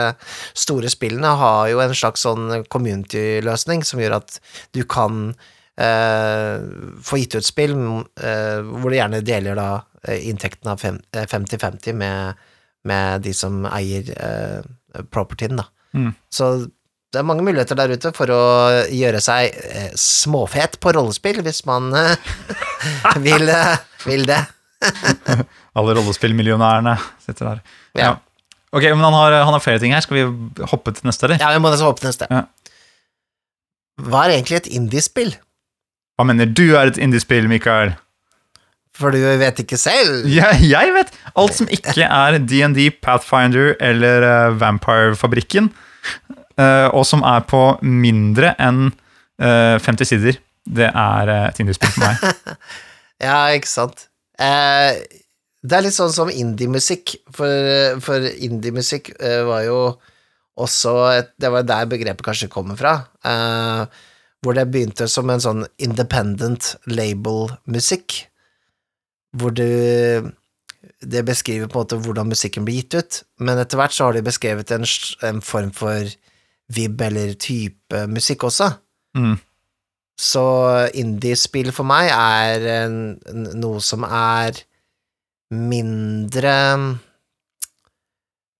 [0.65, 4.37] store spillene har jo en slags sånn community-løsning som gjør at
[4.75, 6.57] du kan uh,
[7.05, 9.71] få gitt ut spill uh, hvor du gjerne deler da
[10.11, 12.33] inntekten av eh, 50-50 med,
[12.83, 15.69] med de som eier uh, propertyen, da.
[15.93, 16.11] Mm.
[16.29, 16.49] Så
[17.13, 18.41] det er mange muligheter der ute for å
[18.89, 22.15] gjøre seg eh, småfet på rollespill, hvis man eh,
[23.25, 23.75] vil, eh,
[24.07, 24.41] vil det.
[25.77, 27.63] Alle rollespillmillionærene sitter der.
[28.01, 28.15] Ja.
[28.73, 30.01] Ok, men han har, han har flere ting her.
[30.01, 31.37] Skal vi hoppe til neste, eller?
[31.41, 32.29] Ja, vi må nesten til neste.
[32.33, 32.47] Ja.
[34.01, 35.35] Hva er egentlig et indiespill?
[36.17, 37.93] Hva mener du er et indiespill, Mikael?
[38.97, 40.25] For du vet ikke selv.
[40.39, 41.13] Jeg, jeg vet!
[41.37, 45.71] Alt som ikke er DND, Pathfinder eller eh, Vampire-fabrikken,
[46.59, 48.87] og som er på mindre enn
[49.41, 52.57] eh, 50 sider, det er eh, et indiespill for meg.
[53.23, 54.07] Ja, ikke sant.
[54.41, 54.97] Eh,
[55.63, 59.77] det er litt sånn som indiemusikk, for, for indiemusikk eh, var jo
[60.59, 62.97] også et, Det var der begrepet kanskje kommer fra.
[63.23, 63.85] Eh,
[64.43, 68.17] hvor det begynte som en sånn independent label-musikk.
[69.39, 70.33] Hvor du
[70.99, 74.17] Det beskriver på en måte hvordan musikken blir gitt ut, men etter hvert så har
[74.17, 74.83] de beskrevet en,
[75.23, 76.11] en form for
[76.71, 78.69] vib eller type musikk også.
[79.17, 79.35] Mm.
[80.19, 80.43] Så
[80.93, 82.97] indiespill for meg er en,
[83.57, 84.61] noe som er
[85.53, 86.53] mindre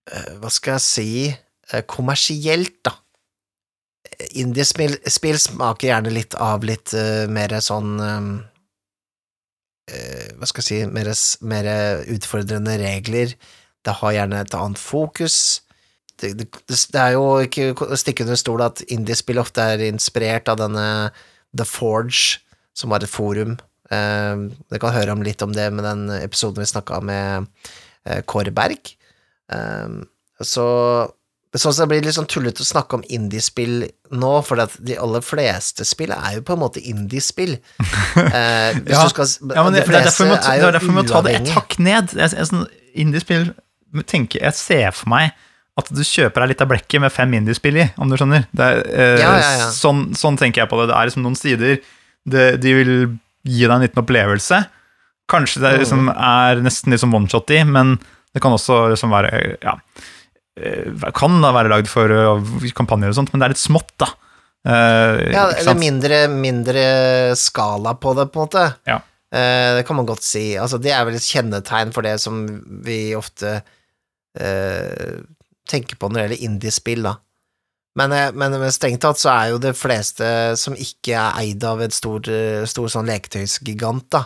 [0.10, 2.98] eh, Hva skal jeg si eh, kommersielt, da.
[4.40, 8.28] Indiespill spill smaker gjerne litt av litt uh, mer sånn um,
[9.90, 11.10] uh, Hva skal jeg si mer,
[11.50, 11.70] mer
[12.14, 13.34] utfordrende regler.
[13.84, 15.38] Det har gjerne et annet fokus.
[16.24, 20.50] Det, det, det er jo ikke å stikke under stol at indiespill ofte er inspirert
[20.52, 20.86] av denne
[21.54, 22.40] The Forge,
[22.78, 23.58] som var et forum.
[23.92, 27.50] Eh, Dere kan høre om litt om det med den episoden vi snakka med
[28.08, 28.96] eh, Kåre Berg.
[29.54, 30.00] Eh,
[30.44, 30.70] så
[31.54, 35.22] Sånn det blir litt sånn tullete å snakke om indiespill nå, for at de aller
[35.22, 37.60] fleste spill er jo på en måte indiespill.
[38.18, 39.04] Eh, Ja.
[39.12, 41.78] skal, Ja, men det, de det er derfor vi må, det ta det et hakk
[41.78, 42.16] ned.
[42.34, 42.66] Sånn,
[42.98, 43.52] indiespill
[44.10, 45.30] tenker, Jeg ser for meg
[45.80, 48.44] at du kjøper deg litt av blekket med fem indiespill i, om du skjønner.
[48.54, 49.70] Det er, eh, Ja, ja, ja.
[49.74, 50.90] Sånn, sånn tenker jeg på det.
[50.92, 51.80] Det er liksom noen sider
[52.30, 52.92] det, De vil
[53.44, 54.60] gi deg en liten opplevelse.
[55.32, 57.96] Kanskje det er, liksom er nesten litt som one-shot i, men
[58.34, 59.74] det kan også liksom være Ja.
[60.62, 63.92] eh, Kan da være lagd for eh, kampanjer og sånt, men det er litt smått,
[63.98, 64.12] da.
[64.68, 68.68] Eh, Ja, eller mindre, mindre skala på det, på en måte.
[68.86, 69.02] Ja.
[69.34, 70.54] Eh, det kan man godt si.
[70.56, 72.46] Altså, det er vel et kjennetegn for det som
[72.86, 73.64] vi ofte
[74.40, 75.18] eh,
[75.70, 77.18] tenker på når det gjelder indiespill, da.
[78.00, 80.28] Men, eh, men, men strengt tatt så er jo det fleste
[80.60, 84.26] som ikke er eid av et stor, eh, stor sånn leketøysgigant, da.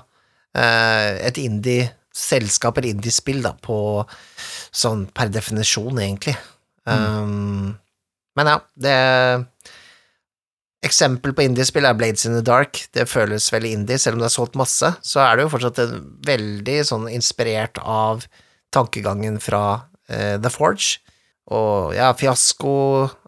[0.58, 3.80] Eh, et indie-selskap eller indiespill, da, på
[4.72, 6.38] sånn per definisjon, egentlig.
[6.88, 7.76] Um,
[8.40, 8.96] men ja, det
[10.86, 12.84] Eksempel på indiespill er Blades in the Dark.
[12.94, 14.92] Det føles veldig indie, selv om det er solgt masse.
[15.04, 15.82] Så er det jo fortsatt
[16.28, 18.28] veldig sånn inspirert av
[18.72, 21.02] tankegangen fra uh, The Forge.
[21.56, 22.74] Og ja, Fiasko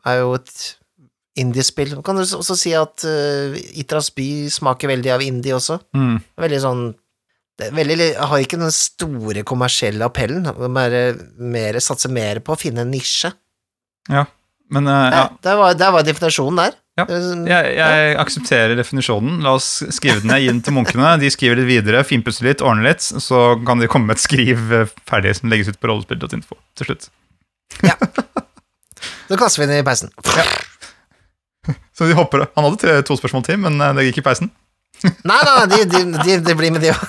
[0.10, 0.56] er jo et
[1.40, 1.94] indiespill.
[1.96, 5.78] Man kan også si at uh, Itras by smaker veldig av indie også.
[5.96, 6.18] Mm.
[6.44, 6.82] Veldig sånn
[7.60, 10.46] det veldig, Har ikke den store kommersielle appellen.
[10.72, 13.32] Mer, satser mer på å finne en nisje.
[14.70, 15.24] Men uh, ja.
[15.28, 16.78] Der, Der, var, der var definisjonen der.
[17.00, 17.06] Ja.
[17.08, 19.40] Sånn- Jeg, jeg aksepterer definisjonen.
[19.44, 21.14] La oss skrive den ned, gi den til munkene.
[21.22, 24.72] De skriver litt videre, finpusser litt, ordner litt, så kan de komme med et skriv
[24.76, 27.10] eh, ferdig som legges ut på rollespill.info til slutt.
[29.30, 30.10] Så kaster vi den i peisen.
[31.94, 34.50] Så de hopper Han hadde tre, to spørsmål til, men eh, det gikk i peisen.
[35.00, 37.04] Nei, nei, de, de, de, de blir med, de òg.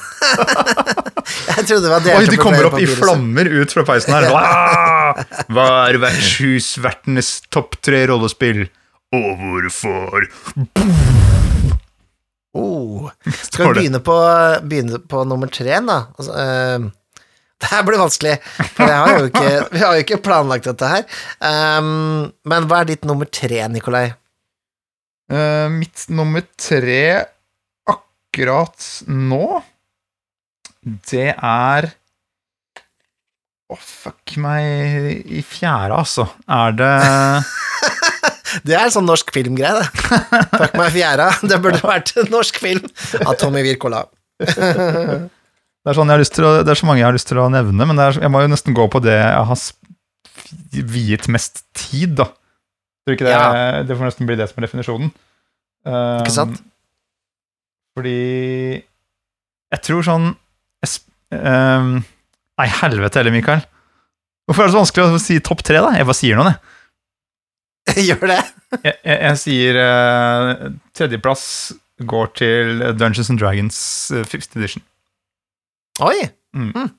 [1.50, 4.28] Jeg trodde det var delt Oi, de kommer opp i flammer ut fra peisen her.
[5.10, 5.24] Ah!
[5.50, 8.68] Hva er vertshusvertenes topp tre rollespill?
[9.16, 10.28] Og hvorfor?
[12.54, 13.10] Oh.
[13.48, 14.16] Skal vi begynne på,
[14.70, 15.98] begynne på nummer tre, da?
[16.14, 16.86] Altså, eh,
[17.60, 18.38] det her blir vanskelig,
[18.74, 21.04] for har ikke, vi har jo ikke planlagt dette her.
[21.44, 24.06] Um, men hva er ditt nummer tre, Nikolai?
[25.30, 27.02] Uh, mitt nummer tre
[27.90, 29.60] akkurat nå,
[31.10, 31.90] det er
[33.70, 36.24] Å, fuck meg i fjæra, altså.
[36.50, 36.94] Er det
[38.66, 39.86] Det er en sånn norsk filmgreie, det.
[40.56, 41.28] Fuck meg i fjæra.
[41.46, 42.88] Det burde vært en norsk film
[43.22, 44.08] av Tommy Wirkola.
[45.80, 47.96] Det er, sånn å, det er så mange jeg har lyst til å nevne, men
[47.96, 49.62] det er, jeg må jo nesten gå på det jeg har
[50.92, 52.26] viet mest tid, da.
[53.06, 53.82] Tror ikke det, Ja.
[53.88, 55.12] det får nesten bli det som er definisjonen.
[55.88, 56.60] Um, Ikke sant?
[57.96, 58.18] Fordi
[59.70, 60.26] jeg tror sånn
[60.84, 61.00] jeg,
[61.40, 61.94] um,
[62.60, 63.62] Nei, helvete heller, Mikael.
[64.44, 65.94] Hvorfor er det så vanskelig å si topp tre, da?
[65.96, 68.04] Jeg bare sier noe, jeg.
[68.10, 68.40] Gjør det?
[68.84, 71.46] Jeg, jeg, jeg sier uh, tredjeplass
[72.10, 73.78] går til Dungeons and Dragons
[74.12, 74.84] uh, 5th edition.
[76.04, 76.16] Oi.
[76.56, 76.70] Mm.
[76.74, 76.90] Mm.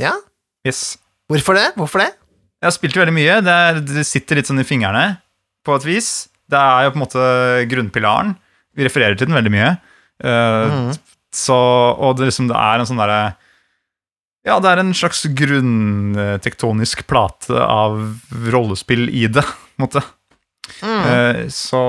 [0.00, 0.14] Ja.
[0.66, 0.98] Yes.
[1.30, 1.68] Hvorfor det?
[1.78, 2.10] Hvorfor det?
[2.60, 3.38] Jeg har spilt veldig mye.
[3.44, 5.04] Det, er, det sitter litt sånn i fingrene,
[5.64, 6.10] på et vis.
[6.50, 7.26] Det er jo på en måte
[7.70, 8.34] grunnpilaren.
[8.76, 9.70] Vi refererer til den veldig mye.
[10.20, 10.90] Uh, Mm.
[11.30, 13.36] Så, og det, liksom, det er en sånn derre
[14.42, 18.00] Ja, det er en slags grunntektonisk plate av
[18.50, 19.44] rollespill i det,
[19.78, 20.02] på en måte.
[20.82, 21.04] Mm.
[21.06, 21.80] Uh, så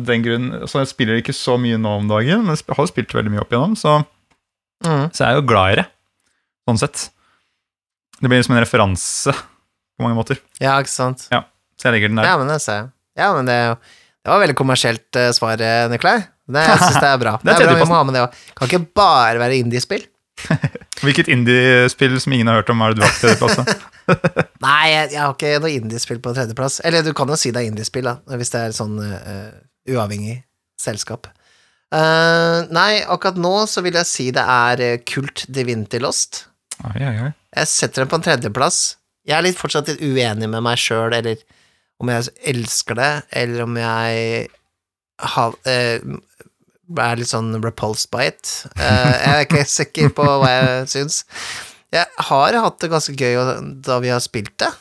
[0.00, 3.32] den grunnen Så jeg spiller ikke så mye nå om dagen, men har spilt veldig
[3.32, 4.02] mye opp igjennom, så,
[4.82, 5.08] Mm.
[5.14, 5.86] så jeg er jo glad i det,
[6.68, 7.06] sånn sett.
[8.20, 11.26] Det blir liksom en referanse på mange måter, Ja, ikke sant.
[11.30, 12.28] så jeg legger den der.
[12.30, 12.88] Ja, men det ser jeg.
[13.18, 13.58] Ja, men det,
[14.22, 16.20] det var veldig kommersielt uh, svar, eh, Nikolai.
[16.52, 17.34] Det, jeg syns det er bra.
[17.42, 18.38] Det er det er bra vi må ha med det òg.
[18.58, 20.06] Kan ikke bare være indiespill.
[21.02, 23.82] Hvilket indie-spill som ingen har hørt om, er det du har på tredjeplass?
[24.66, 26.80] Nei, jeg, jeg har ikke noe indiespill på tredjeplass.
[26.86, 29.50] Eller du kan jo si det er indiespill, da, hvis det er sånn uh,
[29.90, 30.40] uavhengig
[30.82, 31.28] selskap.
[31.92, 36.46] Eh, nei, akkurat nå så vil jeg si det er eh, Kult Divinity Lost.
[36.88, 37.30] Oi, oi, oi.
[37.52, 38.80] Jeg setter den på en tredjeplass.
[39.28, 41.42] Jeg er litt fortsatt litt uenig med meg sjøl, eller
[42.02, 44.48] om jeg elsker det, eller om jeg
[45.36, 46.16] har, uh,
[47.04, 48.54] er litt sånn repulsed by it.
[48.72, 51.20] Uh, jeg er ikke sikker på hva jeg syns.
[51.92, 53.38] Jeg har hatt det ganske gøy
[53.84, 54.72] da vi har spilt det.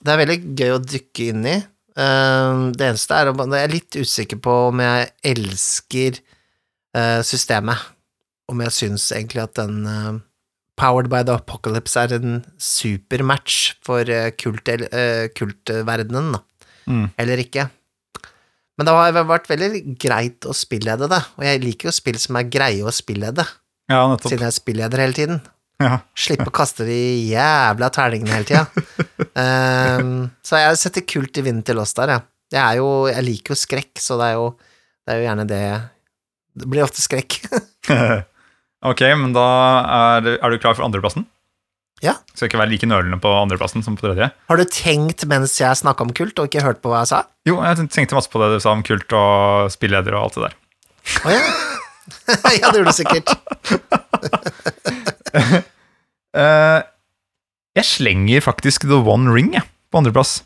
[0.00, 1.56] Det er veldig gøy å dykke inn i.
[2.00, 7.88] Eh, det eneste er at jeg er litt usikker på om jeg elsker eh, systemet.
[8.50, 10.18] Om jeg syns egentlig at den eh,
[10.80, 14.64] Powered by the Apocalypse er en super match for eh, kult,
[15.36, 16.40] kultverdenen, da.
[16.88, 17.06] Mm.
[17.20, 17.66] Eller ikke.
[18.80, 22.38] Men det har vært veldig greit å spillede det, og jeg liker jo spill som
[22.40, 23.44] er greie å spillede,
[23.92, 24.30] Ja, nettopp.
[24.30, 25.42] siden jeg er spilleder hele tiden.
[25.80, 25.96] Ja.
[26.18, 26.98] Slippe å kaste de
[27.30, 28.66] jævla terningene hele tida.
[30.00, 32.26] um, så jeg setter kult i vinden til oss der, jeg.
[32.50, 34.46] Jeg, er jo, jeg liker jo skrekk, så det er jo,
[35.06, 35.64] det er jo gjerne det
[36.60, 37.38] Det blir ofte skrekk.
[38.90, 39.46] ok, men da
[40.18, 41.24] er, er du klar for andreplassen?
[42.04, 42.14] Ja.
[42.32, 44.30] Skal ikke være like nølende på andreplassen som på tredje.
[44.32, 47.24] Har du tenkt mens jeg snakka om kult, og ikke hørt på hva jeg sa?
[47.48, 50.48] Jo, jeg tenkte masse på det du sa om kult og spilleder og alt det
[50.48, 50.56] der.
[51.24, 51.44] Å ja.
[52.60, 53.28] ja, det gjorde du sikkert.
[56.30, 56.80] Eh,
[57.74, 60.44] jeg slenger faktisk The One Ring jeg, på andreplass.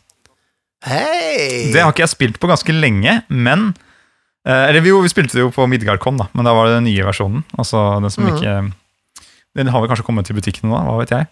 [0.80, 1.72] Hey.
[1.74, 3.66] Det har ikke jeg spilt på ganske lenge, men
[4.48, 6.88] uh, Eller jo, vi spilte det jo på Midgardcon, da, men da var det den
[6.88, 7.44] nye versjonen.
[7.56, 8.32] Altså den som mm.
[8.32, 8.56] ikke
[9.60, 11.28] Den har vel kanskje kommet til butikken nå, hva vet jeg.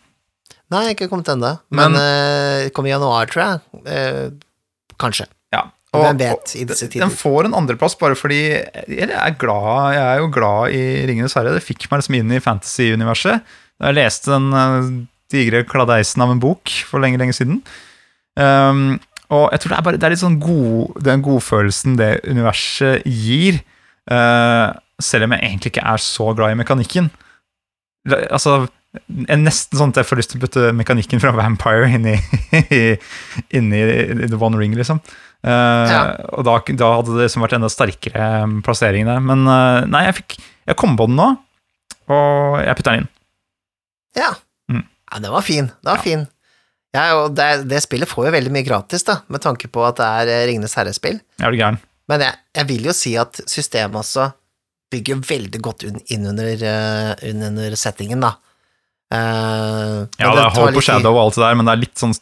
[0.72, 1.54] Nei, ikke kommet ennå.
[1.72, 4.36] Men, Men- uh, kom i januar, tror jeg.
[5.00, 5.32] Kanskje.
[5.92, 6.06] Ja.
[6.06, 10.20] Hvem vet i disse Den får en andreplass bare fordi jeg er, glad, jeg er
[10.22, 11.52] jo glad i Ringenes herre.
[11.52, 13.42] Det fikk meg liksom inn i fantasy-universet.
[13.76, 14.86] Da Jeg leste den eh,
[15.34, 17.60] digre kladeisen av en bok for lenge, lenge siden.
[18.40, 18.96] Um,
[19.32, 23.04] og jeg tror det er bare det er litt sånn god, den godfølelsen det universet
[23.04, 23.60] gir,
[24.10, 27.10] Uh, selv om jeg egentlig ikke er så glad i mekanikken.
[28.34, 28.64] Altså,
[29.16, 32.16] nesten sånn at jeg får lyst til å putte mekanikken fra Vampire inn i,
[33.56, 33.82] inn i
[34.26, 35.02] The One Ring, liksom.
[35.42, 36.02] Eh, Ja.
[36.36, 39.22] Og da, da hadde det liksom vært enda sterkere um, plassering der.
[39.24, 40.36] Men eh, nei, jeg, fikk,
[40.70, 41.30] jeg kom på den nå,
[42.12, 43.10] og jeg putter den inn.
[44.18, 44.30] Ja.
[44.70, 44.84] Mm.
[44.84, 45.72] ja, den var fin.
[45.82, 46.26] Den var fin.
[46.92, 50.10] Ja, det, det spillet får jo veldig mye gratis, da, med tanke på at det
[50.20, 51.18] er eh, Ringenes herre-spill.
[51.40, 51.80] Er?
[52.10, 54.28] Men jeg, jeg vil jo si at systemet også
[54.92, 58.34] bygger veldig godt inn under, eh, under settingen, da.
[59.12, 60.84] Uh, Ja, det er Hold tid.
[60.86, 62.14] Shadow og alt det der, men det er litt sånn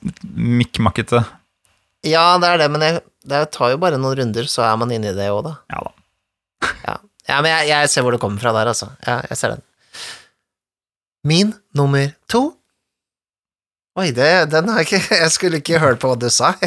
[0.60, 1.20] mikkmakkete.
[2.06, 4.92] Ja, det er det, men jeg, det tar jo bare noen runder, så er man
[4.94, 5.56] inne i det òg, da.
[5.72, 5.96] Ja da.
[6.84, 6.94] Ja,
[7.28, 8.92] ja men jeg, jeg ser hvor det kommer fra der, altså.
[9.06, 9.66] Ja, jeg ser den.
[11.26, 12.54] Min nummer to
[13.98, 16.54] Oi, det, den har jeg ikke Jeg skulle ikke hørt på hva du sa.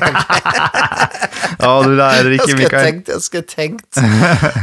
[1.63, 2.85] Ja, du lærer ikke, Mikael.
[2.85, 3.99] tenkt, jeg skulle tenkt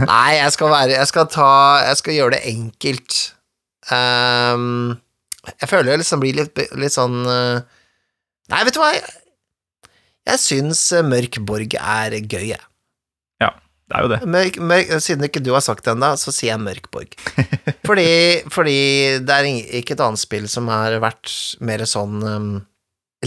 [0.04, 1.50] Nei, jeg skal være Jeg skal ta
[1.86, 3.16] Jeg skal gjøre det enkelt.
[3.90, 4.98] Um,
[5.62, 7.62] jeg føler jeg liksom blir litt, litt sånn eh,
[8.52, 8.90] Nei, vet du hva?
[8.92, 9.06] Jeg,
[10.28, 12.64] jeg syns eh, Mørk Borg er gøy, jeg.
[13.90, 14.18] Det er jo det.
[14.30, 17.16] Mørk, mørk, siden ikke du har sagt det ennå, så sier jeg Mørkborg.
[17.88, 18.10] Fordi,
[18.52, 18.78] fordi
[19.26, 19.48] det er
[19.80, 21.32] ikke et annet spill som har vært
[21.66, 22.50] mer sånn um,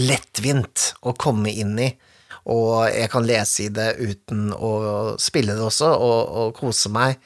[0.00, 1.90] lettvint å komme inn i,
[2.48, 4.72] og jeg kan lese i det uten å
[5.20, 7.20] spille det også, og, og kose meg.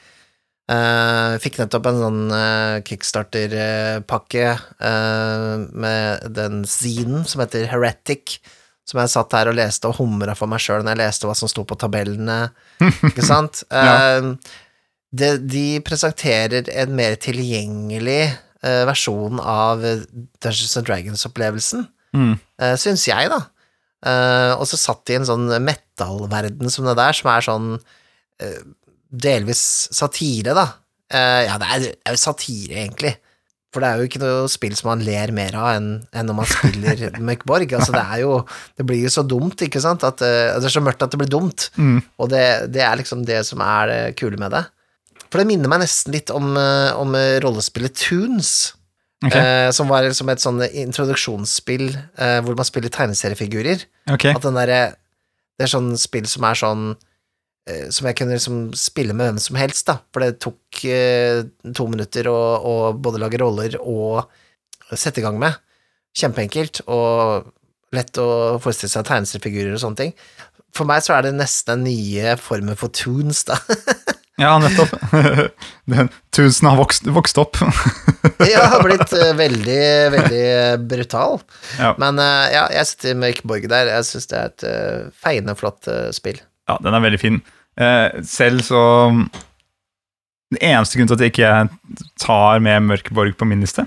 [0.69, 8.41] Uh, fikk nettopp en sånn uh, kickstarter-pakke eh, med den zinen som heter Heretic,
[8.89, 11.35] som jeg satt her og leste og humra for meg sjøl når jeg leste hva
[11.37, 12.39] som sto på tabellene,
[13.11, 13.61] ikke sant?
[13.69, 14.17] Ja.
[14.17, 14.33] uh,
[15.13, 18.23] de, de presenterer en mer tilgjengelig
[18.65, 22.31] uh, versjon av Dungeons and Dragons-opplevelsen, Mm.
[22.57, 23.37] uh, syns jeg, da.
[23.99, 27.65] Eh, og så satt de i en sånn metal-verden som det der, som er sånn
[28.41, 28.61] eh,
[29.11, 29.61] delvis
[29.93, 30.63] satire, da.
[31.11, 33.11] Eh, ja, det er, det er jo satire, egentlig.
[33.69, 36.37] For det er jo ikke noe spill som man ler mer av enn, enn når
[36.39, 37.69] man spiller Møkborg.
[37.77, 38.39] Altså, det er jo
[38.79, 40.05] Det blir jo så dumt, ikke sant?
[40.07, 41.69] At, eh, det er så mørkt at det blir dumt.
[41.77, 41.99] Mm.
[42.17, 42.43] Og det,
[42.73, 44.65] det er liksom det som er det kule med det.
[45.29, 48.73] For det minner meg nesten litt om, eh, om eh, rollespillet Tunes.
[49.19, 49.43] Okay.
[49.43, 53.83] Eh, som var liksom et sånn introduksjonsspill eh, hvor man spiller tegneseriefigurer.
[54.15, 54.33] Okay.
[54.33, 54.81] At den derre
[55.59, 56.83] Det er sånn spill som er sånn
[57.93, 59.99] Som jeg kunne liksom spille med hvem som helst, da.
[60.13, 61.43] For det tok eh,
[61.75, 64.29] to minutter å, å både lage roller og
[64.89, 65.57] sette i gang med.
[66.17, 67.49] Kjempeenkelt, og
[67.95, 68.29] lett å
[68.61, 70.15] forestille seg tegneseriefigurer og sånne ting.
[70.75, 73.57] For meg så er det nesten den nye formen for tunes, da.
[74.39, 74.93] Ja, nettopp.
[75.91, 77.59] Den tusen har vokst, vokst opp.
[78.51, 79.81] ja, har blitt eh, veldig,
[80.13, 80.45] veldig
[80.87, 81.41] brutal.
[81.75, 81.91] Ja.
[81.99, 83.91] Men eh, ja, jeg sitter i Ikke Borg der.
[83.97, 84.67] Jeg syns det er et
[85.19, 86.39] feiende flott eh, spill.
[86.71, 87.41] Ja, den er veldig fin.
[87.79, 88.81] Eh, selv så
[90.49, 93.85] Den eneste grunnen til at jeg ikke tar med Mørkeborg på min liste,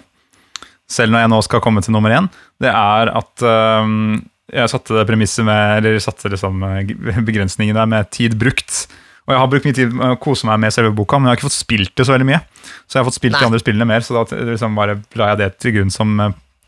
[0.86, 2.28] selv når jeg nå skal komme til nummer én,
[2.62, 4.20] det er at ehm,
[4.52, 6.92] jeg satte det premisset med Eller satte liksom eh,
[7.28, 8.86] begrensningen der med tid brukt.
[9.26, 11.34] Og jeg har brukt mye tid med å kose meg med selve boka, men jeg
[11.34, 12.40] har ikke fått spilt det så veldig mye.
[12.86, 15.40] Så jeg har fått spilt de andre spillene mer, så da liksom bare la jeg
[15.42, 16.14] det til grunn som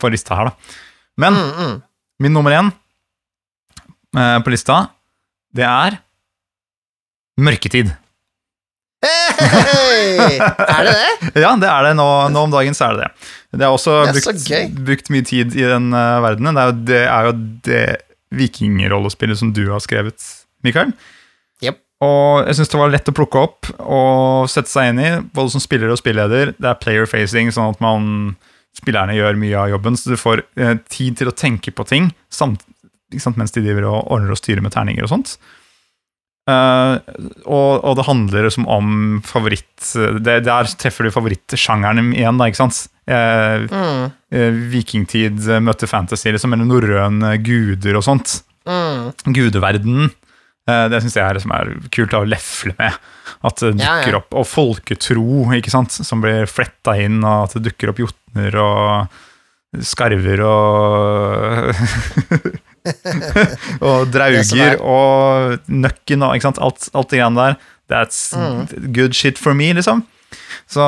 [0.01, 0.79] for lista her, da.
[1.23, 1.75] Men Mm, mm.
[2.27, 2.71] min nummer én
[4.19, 4.89] eh, på lista,
[5.55, 5.99] det er
[7.41, 7.93] Mørketid.
[9.05, 10.39] Hey!
[10.75, 11.43] Er det det?
[11.43, 11.93] Ja, det er det.
[11.99, 13.31] Nå, nå om dagen så er det det.
[13.59, 16.57] Det er også Det er brukt, brukt mye tid i den uh, verdenen.
[16.57, 17.35] Det er, jo, det er jo
[17.69, 17.85] det
[18.35, 20.25] vikingrollespillet som du har skrevet,
[20.67, 20.95] Mikael.
[21.63, 21.79] Yep.
[22.05, 25.55] Og jeg syns det var lett å plukke opp og sette seg inn i, både
[25.55, 26.55] som spiller og spilleder.
[26.59, 28.35] Det er player facing, sånn at man,
[28.77, 32.11] spillerne gjør mye av jobben, så du får eh, tid til å tenke på ting
[32.35, 32.65] samt,
[33.15, 35.37] sant, mens de driver og ordner og styrer med terninger og sånt.
[36.45, 36.95] Eh,
[37.49, 38.89] og, og det handler liksom om
[39.25, 39.87] favoritt
[40.21, 42.83] det, Der treffer du favorittsjangeren igjen, da, ikke sant?
[43.09, 48.39] Uh, Mm, eh, vikingtid møter fantasy, liksom, eller norrøne guder og sånt.
[48.69, 49.11] mm.
[49.37, 50.11] Gudeverdenen.
[50.69, 52.97] Uh, det syns jeg er, liksom, er kult å lefle med.
[53.45, 54.21] At det Ja, dukker ja.
[54.23, 55.27] opp Og folketro,
[55.57, 61.75] ikke sant, som blir fletta inn, og at det dukker opp jotner og skarver og
[63.89, 66.35] Og drauger er- og nøkken og?
[66.45, 67.57] Alt, alt det greiene der.
[67.91, 68.93] That's Mm.
[68.97, 70.03] good shit for me, liksom.
[70.71, 70.83] Så,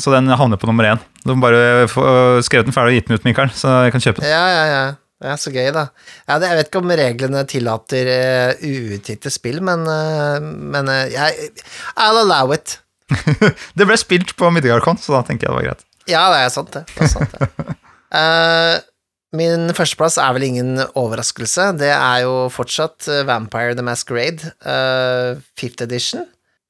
[0.00, 1.00] så den havner på nummer én.
[1.26, 2.02] Du må bare få
[2.46, 4.30] skrevet den ferdig og gitt den ut, Mikael, så jeg kan kjøpe den.
[4.30, 4.86] Ja, ja, ja.
[5.20, 5.86] Det er så gøy, da.
[6.28, 11.06] Ja, det, jeg vet ikke om reglene tillater uh, uutgitte spill, men, uh, men uh,
[11.08, 11.50] jeg
[11.96, 12.78] I'll allow it.
[13.78, 15.86] Det ble spilt på Midgardcon, så da tenker jeg det var greit.
[16.10, 16.84] Ja, det er sant, det.
[16.92, 17.74] det, er sant, det.
[19.34, 21.72] Min førsteplass er vel ingen overraskelse.
[21.80, 26.26] Det er jo fortsatt eh, Vampire the Masquerade, uh, fifth edition.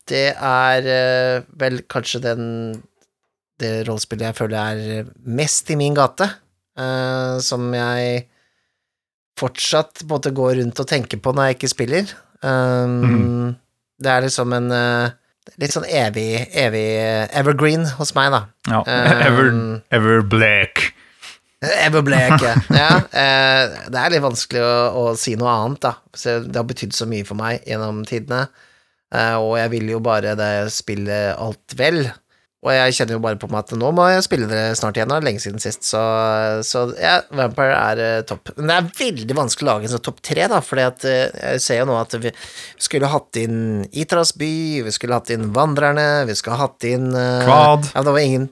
[0.09, 2.47] Det er uh, vel kanskje den
[3.61, 6.29] det rollespillet jeg føler er mest i min gate,
[6.81, 8.27] uh, som jeg
[9.37, 12.13] fortsatt måtte gå går rundt og tenker på når jeg ikke spiller.
[12.41, 13.49] Um, mm.
[14.01, 14.69] Det er liksom en
[15.61, 16.89] litt sånn evig, evig
[17.37, 18.43] evergreen hos meg, da.
[18.69, 18.81] Ja.
[18.85, 19.51] Um, Ever,
[19.97, 20.96] ever Black.
[21.65, 22.53] Everbleke.
[22.83, 22.91] ja.
[23.09, 25.95] eh, det er litt vanskelig å, å si noe annet, da.
[26.45, 28.47] Det har betydd så mye for meg gjennom tidene,
[29.15, 32.05] eh, og jeg vil jo bare det spille alt vel.
[32.67, 35.13] Og jeg kjenner jo bare på meg at nå må jeg spille det snart igjen,
[35.13, 36.01] det er lenge siden sist, så,
[36.67, 38.53] så ja, Vampire er eh, topp.
[38.59, 41.63] Men det er veldig vanskelig å lage en sånn topp tre, da, fordi at jeg
[41.63, 42.35] ser jo nå at vi
[42.89, 44.53] skulle hatt inn Itras by,
[44.85, 47.93] vi skulle hatt inn Vandrerne, vi skulle hatt inn Kvad.
[47.95, 48.51] Ja, det var ingen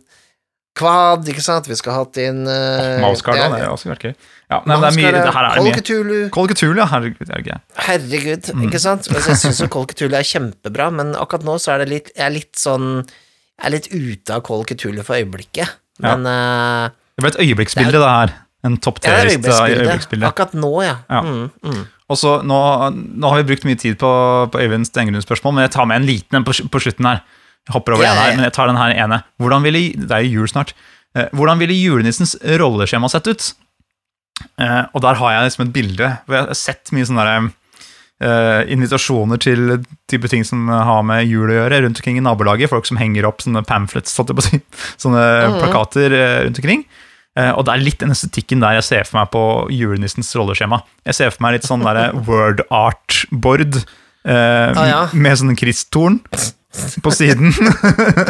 [0.75, 3.47] Kvad, ikke sant, vi skal ha hatt inn uh, Mauskar, da.
[3.53, 4.15] Det er også vært gøy.
[4.51, 6.23] Ja, nei, men det er mye, det her er Call mye.
[6.35, 6.81] Kolketulu.
[6.81, 6.87] Ja.
[6.91, 7.61] Herregud, det er gøy.
[7.87, 8.65] Herregud, Mm.
[8.67, 9.07] ikke sant?
[9.11, 12.35] Altså, jeg syns Cthulhu er kjempebra, men akkurat nå så er det litt Jeg er
[12.35, 15.77] litt sånn Jeg er litt ute av Kolketulu for øyeblikket.
[16.03, 18.35] Men eh, Det ble et øyeblikksbilde, det her.
[18.65, 20.27] En topp ja, det tre-liste øyeblikksbilde.
[20.27, 20.97] Akkurat nå, ja.
[21.07, 21.21] Ja.
[21.23, 21.83] Mm, mm.
[22.11, 22.59] Og så nå,
[23.15, 24.11] nå har vi brukt mye tid på,
[24.53, 27.23] på Øyvind Stengrunds-spørsmål, men jeg tar med en liten en på, på slutten her.
[27.65, 29.23] Jeg hopper over Ja, en ja, her, men jeg tar den her ene.
[29.41, 30.75] Hvordan ville, det er jo jul snart.
[31.17, 33.51] Eh, hvordan ville julenissens rolleskjema sett ut?
[34.61, 37.53] Eh, og der har jeg liksom et bilde hvor jeg har sett mye sånne der,
[38.23, 39.73] Uh, invitasjoner til
[40.09, 42.71] type ting som har med jul å gjøre, rundt omkring i nabolaget.
[42.71, 44.15] Folk som henger opp sånne pamphlets,
[45.03, 45.57] sånne mm.
[45.59, 46.85] plakater uh, rundt omkring.
[47.35, 49.43] Uh, og det er litt den estetikken der jeg ser for meg på
[49.75, 50.79] julenissens rolleskjema.
[51.11, 51.83] Jeg ser for meg litt sånn
[52.29, 55.01] word art-board eh, Ah, ja.
[55.13, 56.21] med sånn kristtorn
[57.05, 57.53] på siden.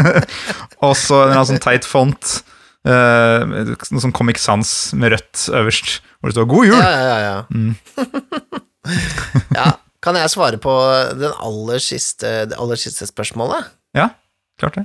[0.84, 2.40] og så en eller annen sånn teit font.
[2.84, 4.68] Uh, noe sånn Comic Sans
[4.98, 6.82] med rødt øverst, hvor det står 'God jul'.
[6.82, 7.36] Ja, ja, ja.
[7.48, 8.60] ja.
[9.58, 9.70] ja.
[10.04, 10.72] Kan jeg svare på
[11.16, 13.70] den aller siste, det aller siste spørsmålet?
[13.96, 14.10] Ja,
[14.60, 14.84] klart det.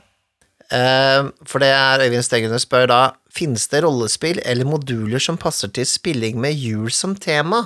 [0.70, 3.00] Uh, for det er Øyvind Stegune spør da
[3.34, 7.66] Finnes det rollespill eller moduler som passer til spilling med jul som tema?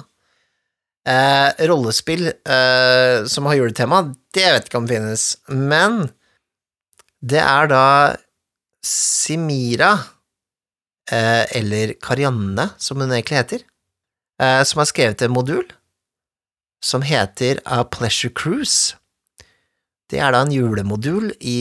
[1.04, 6.06] Eh, rollespill eh, som har juletema, det vet ikke om det finnes, men
[7.20, 7.88] det er da
[8.84, 9.92] Simira,
[11.12, 13.66] eh, eller Karianne, som hun egentlig heter,
[14.40, 15.66] eh, som har skrevet en modul
[16.84, 18.96] som heter A Pleasure Cruise.
[20.12, 21.60] Det er da en julemodul i,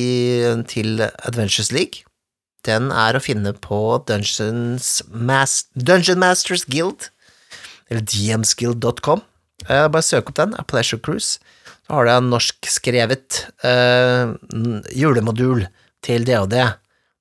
[0.70, 2.06] til Adventures League.
[2.66, 7.10] Den er å finne på Dungeons Mas Dungeon Masters Guild,
[7.90, 9.22] eller dmsguild.com.
[9.68, 11.38] Eh, bare søk opp den, A Pleasure Cruise.
[11.86, 14.32] Så har du en norskskrevet eh,
[14.96, 15.66] julemodul
[16.04, 16.56] til DOD.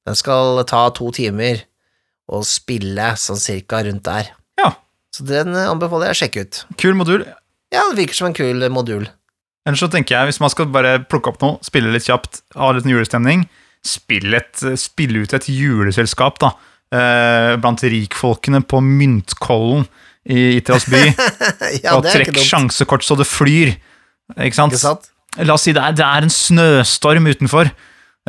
[0.08, 1.64] Den skal ta to timer
[2.32, 4.32] å spille sånn cirka rundt der.
[4.62, 4.74] Ja,
[5.14, 6.62] Så den eh, anbefaler jeg å sjekke ut.
[6.82, 7.26] kul modul.
[7.72, 9.08] Ja, det virker som en kul modul.
[9.68, 12.72] Ellers så tenker jeg, hvis man skal bare plukke opp noe, spille litt kjapt, ha
[12.74, 13.44] litt julestemning,
[13.86, 16.54] spille, et, spille ut et juleselskap, da.
[16.92, 19.86] Eh, blant rikfolkene på Myntkollen
[20.30, 21.06] i Itias by.
[21.84, 23.74] ja, og trekk sjansekort så det flyr.
[24.38, 24.76] Ikke sant?
[24.76, 25.10] Ikke sant?
[25.42, 27.72] La oss si det er, det er en snøstorm utenfor.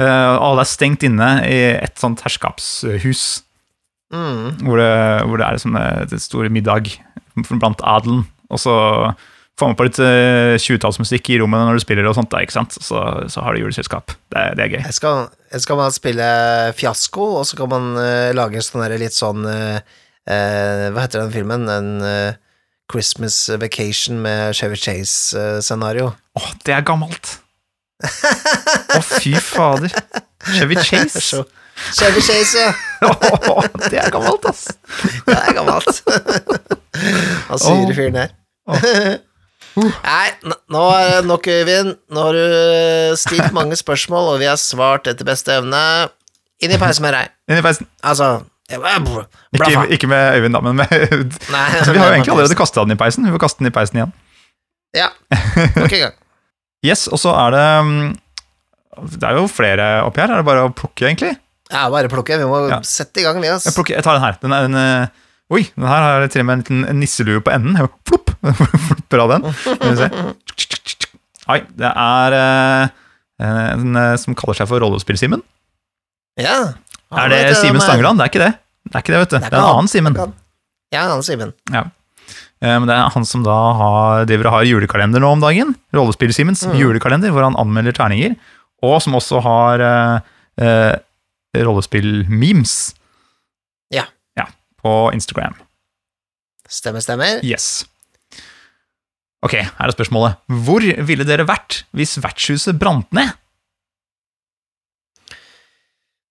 [0.01, 3.25] Uh, alle er stengt inne i et sånt herskapshus.
[4.13, 4.63] Mm.
[4.65, 4.93] Hvor det,
[5.29, 6.95] hvor det er liksom et stor middag
[7.61, 8.25] blant adelen.
[8.53, 8.75] Og så
[9.59, 12.57] får man på litt uh, 20-tallsmusikk i rommet når du spiller, og sånt da, ikke
[12.57, 12.77] sant?
[12.81, 13.01] Så,
[13.33, 14.15] så har du juleselskap.
[14.33, 14.81] Det, det er gøy.
[14.81, 16.29] Jeg skal, jeg skal man spille
[16.79, 21.25] fiasko, og så kan man uh, lage en sånn litt sånn eh, eh, Hva heter
[21.25, 21.69] den filmen?
[21.73, 22.35] En eh,
[22.93, 26.13] Christmas Vacation med Chevy Chase-scenario.
[26.39, 27.39] Åh, det er gammelt!
[28.03, 29.93] Å, fy fader.
[30.53, 31.43] Chevy Chase.
[31.97, 32.73] Chevy Chase, ja!
[33.51, 34.69] Åh, det er gammelt, ass.
[35.27, 36.03] Det er gammelt.
[37.49, 38.35] Han sure fyren der.
[39.73, 40.27] Nei,
[40.71, 41.95] nå er det nok, Øyvind.
[42.13, 45.83] Nå har du eh, stilt mange spørsmål, og vi har svart etter beste evne.
[46.63, 47.33] Inn i peisen med deg.
[47.51, 47.89] Inn i peisen.
[48.05, 48.35] Altså
[49.57, 50.91] Ikke, ikke med Øyvind, da, men med
[51.55, 53.27] Nei, Vi har jo egentlig allerede kasta den i peisen.
[53.29, 54.13] Vi får kaste den i peisen igjen.
[54.97, 55.09] Ja,
[55.81, 56.17] nok en gang.
[56.85, 58.09] Yes, og så er det mm,
[59.15, 60.33] Det er jo flere oppi her.
[60.35, 61.35] Er det bare å plukke, egentlig?
[61.73, 62.37] Ja, bare plukke.
[62.41, 62.81] Vi må Ja.
[62.85, 63.71] sette i gang, vi, Altså.
[63.71, 64.37] Jeg, plukker, jeg tar den her.
[64.43, 67.53] Den er en, eh, oi, den her har til og med en liten nisselue på
[67.55, 67.79] enden.
[68.05, 68.59] Plopp, Flopp!
[68.89, 69.47] Flopper av den.
[71.53, 72.93] Oi, det er eh,
[73.47, 75.41] en eh, som kaller seg for Rollespill-Simen.
[76.41, 76.59] Ja.
[77.13, 78.19] Er det Simen Stangeland?
[78.21, 78.53] Det er ikke det.
[78.89, 79.37] Det er ikke det, vet du.
[79.39, 80.17] Det er en annen Simen.
[80.93, 81.53] Ja, en annen Simen.
[81.73, 81.83] Ja.
[82.63, 85.75] Eh, Men det er han som da har, driver og har julekalender nå om dagen.
[85.95, 86.77] Rollespill-Simens Mm.
[86.81, 88.37] julekalender, hvor han anmelder terninger.
[88.83, 90.21] Og som også har uh,
[90.61, 90.95] uh,
[91.55, 92.95] rollespill-memes.
[93.95, 94.05] Ja.
[94.37, 94.47] Ja,
[94.83, 95.55] På Instagram.
[96.69, 97.43] Stemmer, stemmer.
[97.45, 97.85] Yes.
[99.43, 100.39] Ok, her er spørsmålet.
[100.49, 103.31] Hvor ville dere vært hvis vertshuset brant ned?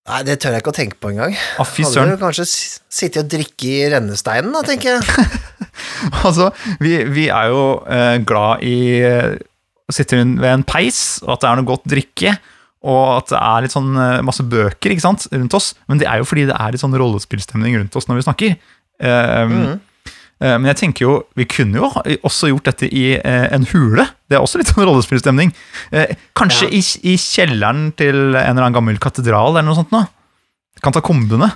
[0.10, 1.36] Nei, det tør jeg ikke å tenke på engang.
[1.62, 1.66] Å,
[2.02, 5.28] Hadde du kanskje sittet og drikke i rennesteinen, da, tenker jeg.
[6.26, 6.50] Altså,
[6.84, 8.74] vi, vi er jo eh, glad i
[9.06, 9.36] eh,
[9.88, 12.34] å sitte ved en peis, og at det er noe godt drikke,
[12.82, 15.72] og at det er litt sånn eh, masse bøker ikke sant, rundt oss.
[15.90, 18.58] Men det er jo fordi det er litt sånn rollespillstemning rundt oss når vi snakker.
[19.06, 19.80] Eh, Mhm.
[20.42, 21.90] Eh, Men jeg tenker jo, vi kunne jo
[22.28, 24.08] også gjort dette i eh, en hule.
[24.28, 25.54] Det er også litt sånn rollespillstemning.
[25.92, 26.82] Kanskje Kanskje i,
[27.14, 30.04] i kjelleren til en eller annen gammel katedral eller noe sånt nå.
[30.82, 31.52] Katakombene.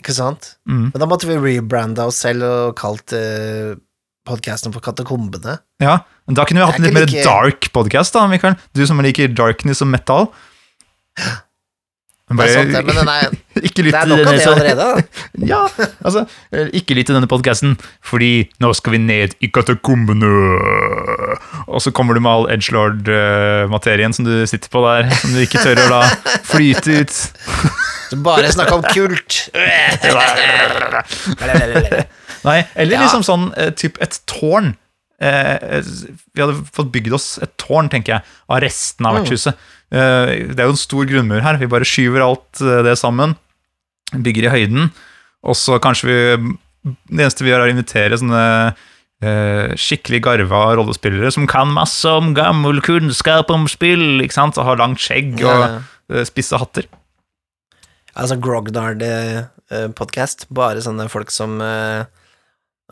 [0.00, 0.54] Ikke sant?
[0.66, 0.88] Mm.
[0.94, 3.74] Men da måtte vi rebrande oss selv og kalt uh,
[4.26, 5.58] podkasten for Katakombene.
[5.82, 8.56] Ja, men Da kunne vi hatt en litt er mer like- dark podcast, da, Mikael.
[8.74, 10.30] Du som liker darkness og metal.
[12.32, 13.34] Men Det er sant, det, men den er,
[13.68, 15.04] ikke lytt til denne- allerede.
[15.52, 15.60] Ja,
[16.04, 16.22] altså,
[16.52, 20.30] eh, ikke lytt til denne podkasten, fordi nå skal vi ned i katakombene.
[21.68, 25.62] Og så kommer du med all edgelord-materien som du sitter på der, som du ikke
[25.64, 26.02] tør å la
[26.52, 27.16] flyte ut.
[28.12, 29.48] Så bare snakk om kult.
[32.42, 33.02] Nei, eller Ja.
[33.04, 34.74] liksom sånn eh, typ et tårn.
[35.22, 35.82] Eh,
[36.34, 39.22] vi hadde fått bygd oss et tårn, tenker jeg, av resten av Mm.
[39.22, 39.54] vertshuset.
[39.54, 39.58] Eh,
[39.92, 41.58] det er jo en stor grunnmur her.
[41.60, 43.34] Vi bare skyver alt eh, det sammen.
[44.12, 44.82] Bygger i høyden.
[45.44, 46.18] Og så kanskje vi
[47.10, 48.42] Det eneste vi gjør, er å invitere sånne
[49.22, 54.66] eh, skikkelig garva rollespillere som kan masse om gammel kunnskap om spill, ikke sant, og
[54.66, 55.68] har langt skjegg og Ja.
[56.10, 56.88] eh, spisse hatter.
[58.18, 60.46] Altså Grognard-podkast.
[60.52, 62.02] Bare sånne folk som uh,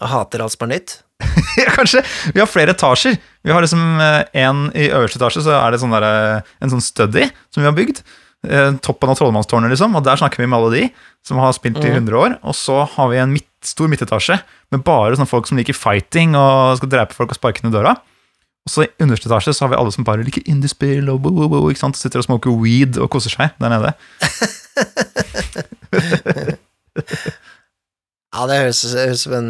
[0.01, 0.95] hater alt som er nytt.
[1.61, 2.03] ja, kanskje.
[2.35, 3.19] Vi har flere etasjer.
[3.45, 6.73] Vi har liksom eh, en i øverste etasje, så er det sånn der, eh, en
[6.73, 8.03] sånn study som vi har bygd.
[8.49, 9.97] Eh, toppen av Trollmannstårnet, liksom.
[9.99, 10.85] Og der snakker vi med alle de
[11.27, 11.97] som har spilt i Mhm.
[12.09, 12.39] 100 år.
[12.43, 14.39] Og så har vi en midt, stor midtetasje
[14.73, 17.93] med bare sånne folk som liker fighting og skal drepe folk og sparke ned døra.
[18.65, 21.31] Og så i underste etasje så har vi alle som bare liker indiespill og bo,
[21.31, 21.97] bo, bo, ikke sant?
[21.97, 23.93] sitter og smoker weed og koser seg der nede.
[28.31, 29.49] Ja, det høres ut som en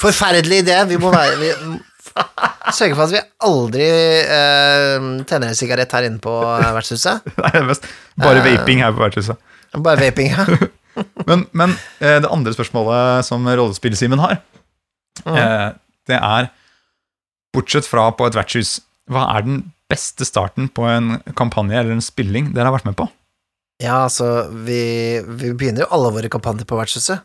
[0.00, 0.76] forferdelig idé.
[0.90, 1.50] Vi må være vi,
[2.76, 3.86] Sørge for at vi aldri
[4.28, 7.22] uh, tenner en sigarett her inne på eh, vertshuset.
[7.36, 7.68] Det er
[8.20, 8.48] bare Eh.
[8.50, 9.38] vaping her på vertshuset.
[9.80, 10.44] Bare vaping, ja.
[11.28, 11.70] Men, men
[12.04, 14.42] det andre spørsmålet som rollespill-Simen har,
[15.24, 15.74] Mm.
[16.08, 16.46] det er
[17.54, 18.78] Bortsett fra på et vertshus,
[19.12, 19.58] hva er den
[19.92, 23.06] beste starten på en kampanje eller en spilling dere har vært med på?
[23.82, 27.20] Ja, altså, vi, vi begynner jo alle våre kampanjer på vertshuset.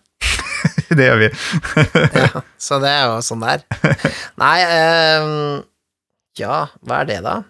[0.97, 1.29] det gjør vi.
[2.15, 4.13] Ja, så det er jo sånn det er.
[4.39, 4.57] Nei,
[5.23, 5.65] um,
[6.39, 7.41] ja, hva er det, da?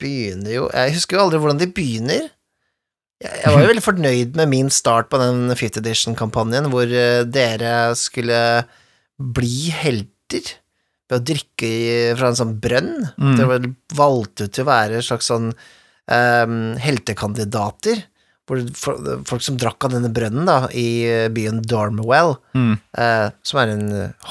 [0.00, 2.30] Begynner jo Jeg husker jo aldri hvordan de begynner.
[3.24, 7.94] Jeg, var jo veldig fornøyd med min start på den 5th edition-kampanjen, hvor eh, dere
[7.96, 8.38] skulle
[9.16, 10.50] bli helter
[11.08, 11.70] ved å drikke
[12.18, 12.92] fra en sånn brønn.
[13.16, 13.36] Mm.
[13.38, 18.02] Dere valgte ut til å være en slags sånn um, heltekandidater.
[18.46, 22.74] Folk som drakk av denne brønnen da, i eh, byen Dormwell, Mm.
[22.98, 23.86] eh, som er en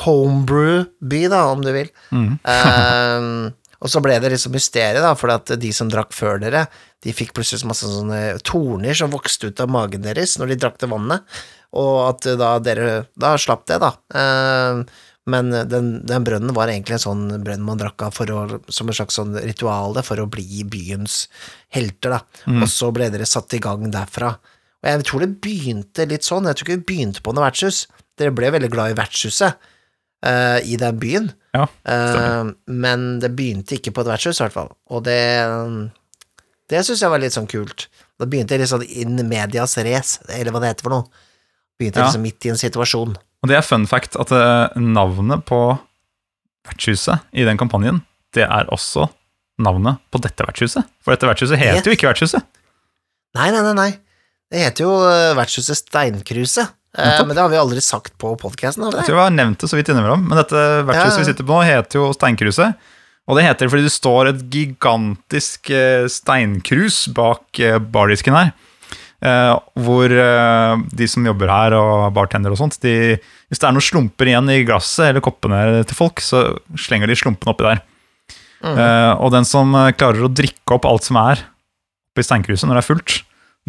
[0.06, 1.90] homebrew-by, da, om du vil.
[2.14, 2.38] Mm.
[2.54, 3.52] Eh,
[3.84, 6.62] og så ble det liksom mysteriet, da, for at de som drakk før dere,
[7.04, 10.78] de fikk plutselig masse sånne torner som vokste ut av magen deres når de drakk
[10.80, 11.26] det vannet,
[11.76, 13.90] og at da dere da slapp det, da.
[14.16, 14.84] Eh,
[15.30, 18.90] men den, den brønnen var egentlig en sånn brønn man drakk av for å, som
[18.92, 21.28] en slags sånn ritual for å bli byens
[21.72, 22.20] helter, da.
[22.60, 24.34] Og så ble dere satt i gang derfra.
[24.84, 27.86] Og jeg tror det begynte litt sånn, jeg tror ikke vi begynte på noe vertshus.
[28.20, 29.56] Dere ble veldig glad i vertshuset
[30.28, 31.32] uh, i den byen.
[31.56, 34.74] Ja, uh, men det begynte ikke på et vertshus, i hvert fall.
[34.92, 35.22] Og det
[36.72, 37.88] Det syns jeg var litt sånn kult.
[38.20, 41.24] Da begynte jeg litt sånn in medias race, eller hva det heter for noe.
[41.80, 42.08] Begynte Ja.
[42.08, 43.16] liksom midt i en situasjon.
[43.44, 45.60] Og det er fun fact at eh, navnet på
[46.68, 48.02] vertshuset i den kampanjen,
[48.34, 49.10] det er også
[49.64, 50.88] navnet på dette vertshuset.
[51.04, 52.46] For dette vertshuset heter jo ikke vertshuset.
[53.36, 53.90] Nei, nei, nei, nei.
[54.54, 56.72] Det heter jo eh, vertshuset Steinkruset.
[56.98, 59.70] Eh, men det har vi aldri sagt på podkasten, Jeg tror vi har nevnt det
[59.72, 61.24] så vidt innimellom, men dette vertshuset Ja.
[61.24, 62.92] vi sitter på nå, heter jo Steinkruset.
[63.24, 67.60] Og det heter det fordi det står et gigantisk eh, steinkrus bak
[67.92, 68.54] bardisken her.
[69.24, 69.54] Eh,
[69.86, 73.16] hvor eh, de som jobber her, og bartender og sånt, de,
[73.48, 76.42] hvis det er noen slumper igjen i glasset eller koppene til folk, så
[76.76, 77.80] slenger de slumpene oppi der.
[78.64, 78.76] Mm.
[78.76, 81.40] Eh, og den som klarer å drikke opp alt som er
[82.14, 83.16] oppi steinkruset når det er fullt,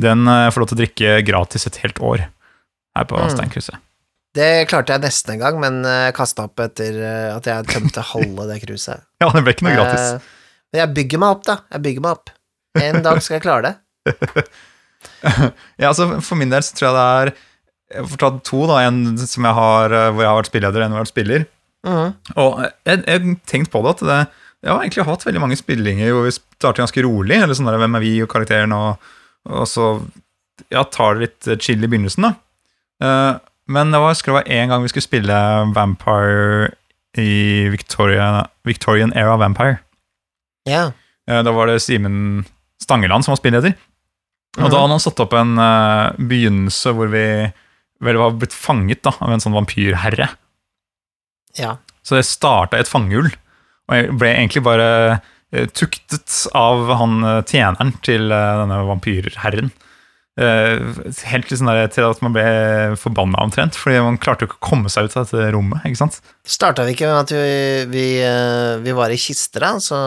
[0.04, 2.24] den får lov til å drikke gratis et helt år
[2.98, 3.30] her på Mm.
[3.36, 3.78] steinkruset.
[4.34, 6.96] Det klarte jeg nesten en gang, men uh, kasta opp etter
[7.30, 9.04] at jeg tømte halve det kruset.
[9.22, 10.26] Ja, det ble ikke noe gratis.
[10.74, 11.56] Men jeg bygger meg opp, da.
[11.70, 12.32] Jeg bygger meg opp.
[12.82, 14.44] En dag skal jeg klare det.
[15.80, 17.30] Ja, altså For min del så tror jeg det er
[17.98, 18.78] Jeg får ta to, da.
[18.88, 21.14] En som jeg har, eh, hvor jeg har vært spilleder, en hvor jeg har vært
[21.14, 21.46] spiller.
[21.84, 22.14] Mm.
[22.40, 24.18] Og jeg jeg har tenkt på det at det,
[24.64, 27.36] jeg har egentlig hatt veldig mange spillinger hvor vi starter ganske rolig.
[27.36, 29.10] Eller sånn der, Hvem er vi og karakteren, og,
[29.50, 29.88] og så
[30.72, 32.32] ja, tar det litt chill i begynnelsen, da.
[33.04, 35.36] Uh, men det var, det var en gang vi skulle spille
[35.76, 36.70] Vampire
[37.20, 39.78] i Victoria, Victorian Era Vampire.
[40.68, 40.92] Ja.
[41.28, 42.44] Eh, Da var det Simen
[42.82, 43.74] Stangeland som var spilleder.
[44.60, 47.26] Og da hadde han satt opp en uh, begynnelse hvor vi
[48.04, 50.30] vel var blitt fanget da, av en sånn vampyrherre.
[51.58, 51.78] ja.
[52.04, 53.30] Så det starta i et fangehull.
[53.88, 59.72] Og jeg ble egentlig bare uh, tuktet av han uh, tjeneren til denne vampyrherren.
[60.34, 62.44] Helt sånn der, til at man ble
[62.98, 65.84] forbanna omtrent, fordi man klarte jo ikke å komme seg ut av dette rommet.
[65.86, 66.18] ikke sant?
[66.42, 67.52] Starta vi ikke med at vi,
[67.92, 68.06] vi,
[68.82, 70.00] vi var i kister, da, så,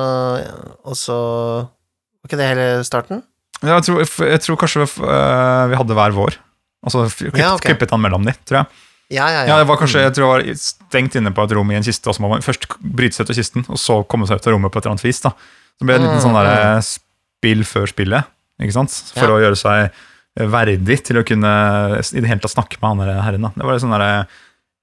[0.84, 1.18] og så
[1.64, 3.24] Var ikke det hele starten?
[3.64, 6.38] Jeg tror, jeg tror kanskje eh, vi hadde hver vår.
[6.86, 7.74] Og så klippet, Ja, okay.
[7.74, 8.84] klippet han mellom de, tror jeg.
[9.10, 9.58] Ja, ja, Ja, ja.
[9.62, 12.10] det var kanskje, jeg tror jeg var stengt inne på et rom i en kiste,
[12.12, 14.48] og så må man først bryte seg ut av kisten, og så komme seg ut
[14.50, 15.22] av rommet på et eller annet vis.
[15.24, 15.32] da.
[15.80, 18.24] Så ble det en liten sånn Mm, der spill før spillet,
[18.62, 18.94] ikke sant?
[19.16, 19.92] For å gjøre seg
[20.38, 21.52] verdig til å kunne
[21.98, 23.42] i det hele tatt snakke med han der herren.
[23.48, 23.52] da.
[23.56, 24.06] Det var sånn der,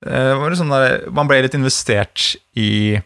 [0.07, 3.01] eh, det var sånn der, Man ble litt investert i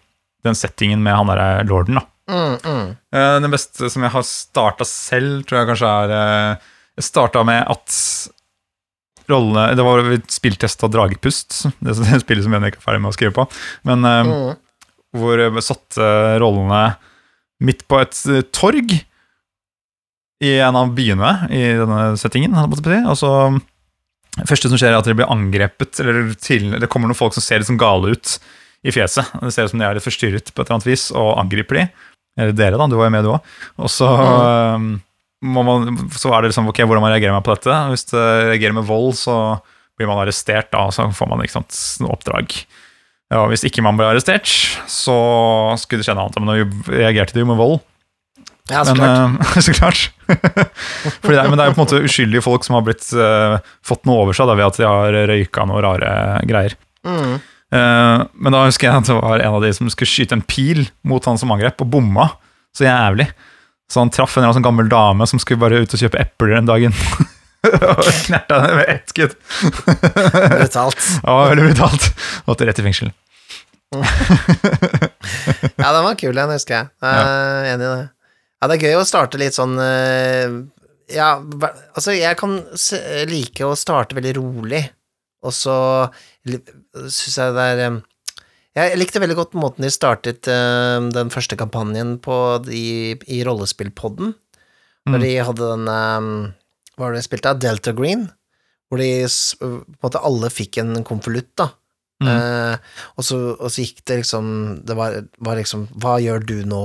[0.44, 2.06] den settingen med han der lorden, da.
[2.28, 2.88] Mm, mm.
[3.16, 6.66] Eh, Den beste som jeg har starta selv, tror jeg kanskje er eh,
[7.00, 7.94] Jeg starta med at
[9.28, 10.02] rollene Det var
[10.32, 13.48] spilltest av Dragepust, det det spillet som jeg ikke er ferdig med å skrive på.
[13.88, 14.56] Men eh, Mm.
[15.16, 16.04] hvor jeg satte
[16.42, 16.82] rollene
[17.64, 18.92] midt på et torg
[20.44, 22.54] i en av byene i denne settingen.
[22.54, 23.30] Og så
[24.38, 27.34] det første som skjer, er at de blir angrepet, eller til, det kommer noen folk
[27.34, 28.36] som ser litt sånn gale ut
[28.86, 29.32] i fjeset.
[29.42, 31.80] Det ser ut som de er litt forstyrret på et eller annet vis, og angriper
[31.80, 31.86] de.
[32.38, 32.86] Eller dere, da.
[32.86, 33.52] Du var jo med, du òg.
[33.82, 34.08] Og så,
[34.78, 34.90] mm.
[35.58, 37.78] man, så er det liksom ok, hvordan man reagerer man på dette.
[37.92, 39.36] Hvis det reagerer med vold, så
[39.98, 42.54] blir man arrestert, da, så får man ikke sant, oppdrag.
[43.28, 44.48] Ja, hvis ikke man ble arrestert,
[44.88, 45.18] så
[45.82, 46.38] skulle det skje noe annet.
[46.40, 47.80] Men nå reagerte de jo med vold.
[48.68, 49.56] Ja, så men, klart.
[49.56, 50.10] eh, så klart.
[51.24, 53.58] Fordi det men det er jo på en måte uskyldige folk som har blitt, uh,
[53.84, 56.10] fått noe over seg da, ved at de har røyka noe rare
[56.48, 56.76] greier.
[57.08, 57.38] Mm.
[57.74, 60.44] Eh, men da husker jeg at det var en av de som skulle skyte en
[60.44, 62.30] pil mot han som angrep, og bomma
[62.76, 63.28] så jævlig.
[63.88, 66.20] Så han traff en eller annen sånn gammel dame som skulle bare ut og kjøpe
[66.20, 66.96] epler den dagen.
[67.68, 69.34] og knerta henne med ett skudd.
[70.58, 71.00] Brutalt.
[71.24, 72.10] Var veldig brutalt.
[72.48, 73.14] Måtte rett i fengsel.
[75.78, 76.88] Ja, den var kul, den husker jeg.
[77.04, 78.06] Jeg er Enig i det.
[78.58, 80.54] Ja, det er gøy å starte litt sånn eh,
[81.14, 81.28] Ja,
[81.94, 82.56] altså, jeg kan
[83.30, 84.82] like å starte veldig rolig,
[85.46, 85.76] og så
[87.12, 87.98] syns jeg det er eh,
[88.78, 92.36] Jeg likte veldig godt måten de startet eh, den første kampanjen på
[92.74, 94.34] i, i rollespillpodden,
[95.08, 95.22] når Mm.
[95.24, 96.52] de hadde den eh,
[96.98, 97.60] Hva var det de spilte av?
[97.62, 98.26] Delta Green,
[98.90, 99.08] hvor de
[99.60, 101.70] på en måte alle fikk en konvolutt, da.
[102.20, 102.28] Mm.
[102.32, 102.76] Eh,
[103.16, 104.46] og, så, og så gikk det liksom
[104.82, 106.80] Det var, var liksom Hva gjør du nå?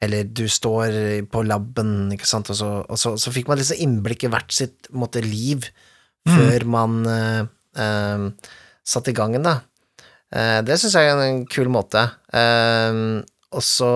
[0.00, 0.94] Eller du står
[1.28, 4.50] på laben, ikke sant, og så, og så, så fikk man liksom innblikk i hvert
[4.56, 5.68] sitt måte, liv
[6.28, 6.34] Mm.
[6.36, 7.44] før man eh,
[7.80, 8.24] eh,
[8.90, 9.56] satte i gang en, da.
[10.34, 12.04] Eh, det syns jeg er en kul måte.
[12.34, 13.00] Eh,
[13.50, 13.92] og så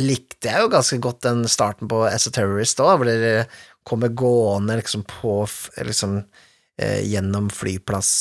[0.00, 3.46] likte jeg jo ganske godt den starten på As a Terrorist òg, hvor dere
[3.88, 5.38] kommer gående liksom på
[5.88, 6.20] liksom
[6.80, 8.12] eh, gjennom flyplass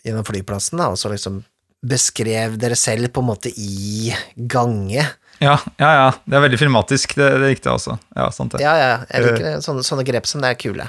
[0.00, 1.42] Gjennom flyplassen, da, og så liksom
[1.84, 5.02] beskrev dere selv på en måte i gange.
[5.40, 6.06] Ja, ja, ja.
[6.24, 7.14] Det er veldig filmatisk.
[7.16, 7.96] Det, det likte jeg også.
[8.16, 8.62] Ja, sant det.
[8.64, 9.60] Ja, ja, jeg liker.
[9.64, 10.88] Sånne, sånne grep som det er kule.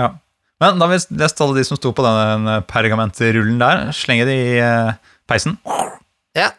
[0.00, 0.10] Ja.
[0.62, 3.88] Men da har vi lest alle de som sto på den pergamentrullen der.
[3.96, 4.92] Slenge de i eh,
[5.28, 5.56] peisen.
[6.38, 6.52] Ja.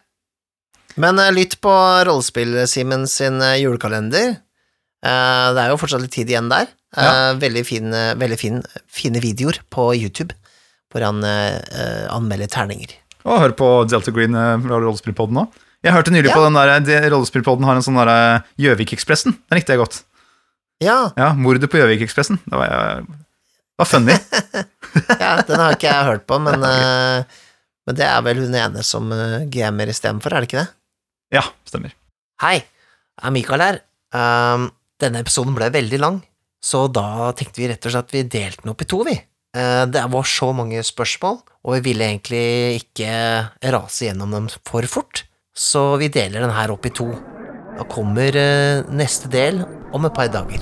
[0.99, 1.71] Men eh, lytt på
[2.07, 4.33] Rollespill-Simen sin eh, julekalender.
[5.03, 6.67] Eh, det er jo fortsatt litt tid igjen der.
[6.67, 7.33] Eh, Ja.
[7.41, 8.59] Veldig, fin, eh, veldig fin,
[8.91, 10.35] fine videoer på YouTube
[10.93, 12.91] hvor han eh, eh, anmelder terninger.
[13.25, 15.55] Og hør på Delta Green eh, fra Rollespillpodden òg.
[15.83, 16.35] Jeg hørte nylig Ja.
[16.37, 19.33] på den der, de- Rollespillpodden har en sånn derre Gjøvik-ekspressen.
[19.49, 20.03] Den likte jeg godt.
[20.83, 22.37] Ja, Ja, Mordet på Gjøvikekspressen.
[22.45, 23.22] Det var, eh, det
[23.79, 24.15] var funny.
[25.23, 27.23] ja, den har ikke jeg hørt på, men, uh,
[27.87, 30.69] men det er vel hun ene som uh, gamer istedenfor, er det ikke det?
[31.39, 31.95] Ja, stemmer.
[32.43, 33.81] Hei, det er Mikael her.
[34.13, 34.69] Um,
[35.01, 36.21] denne episoden ble veldig lang,
[36.63, 39.17] så da tenkte vi rett og slett at vi delte den opp i to, vi.
[39.57, 43.13] Uh, det var så mange spørsmål, og vi ville egentlig ikke
[43.73, 47.09] rase gjennom dem for fort, så vi deler den her opp i to.
[47.73, 49.63] Da kommer uh, neste del
[49.93, 50.61] om et par dager.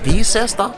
[0.00, 0.70] Vi ses da.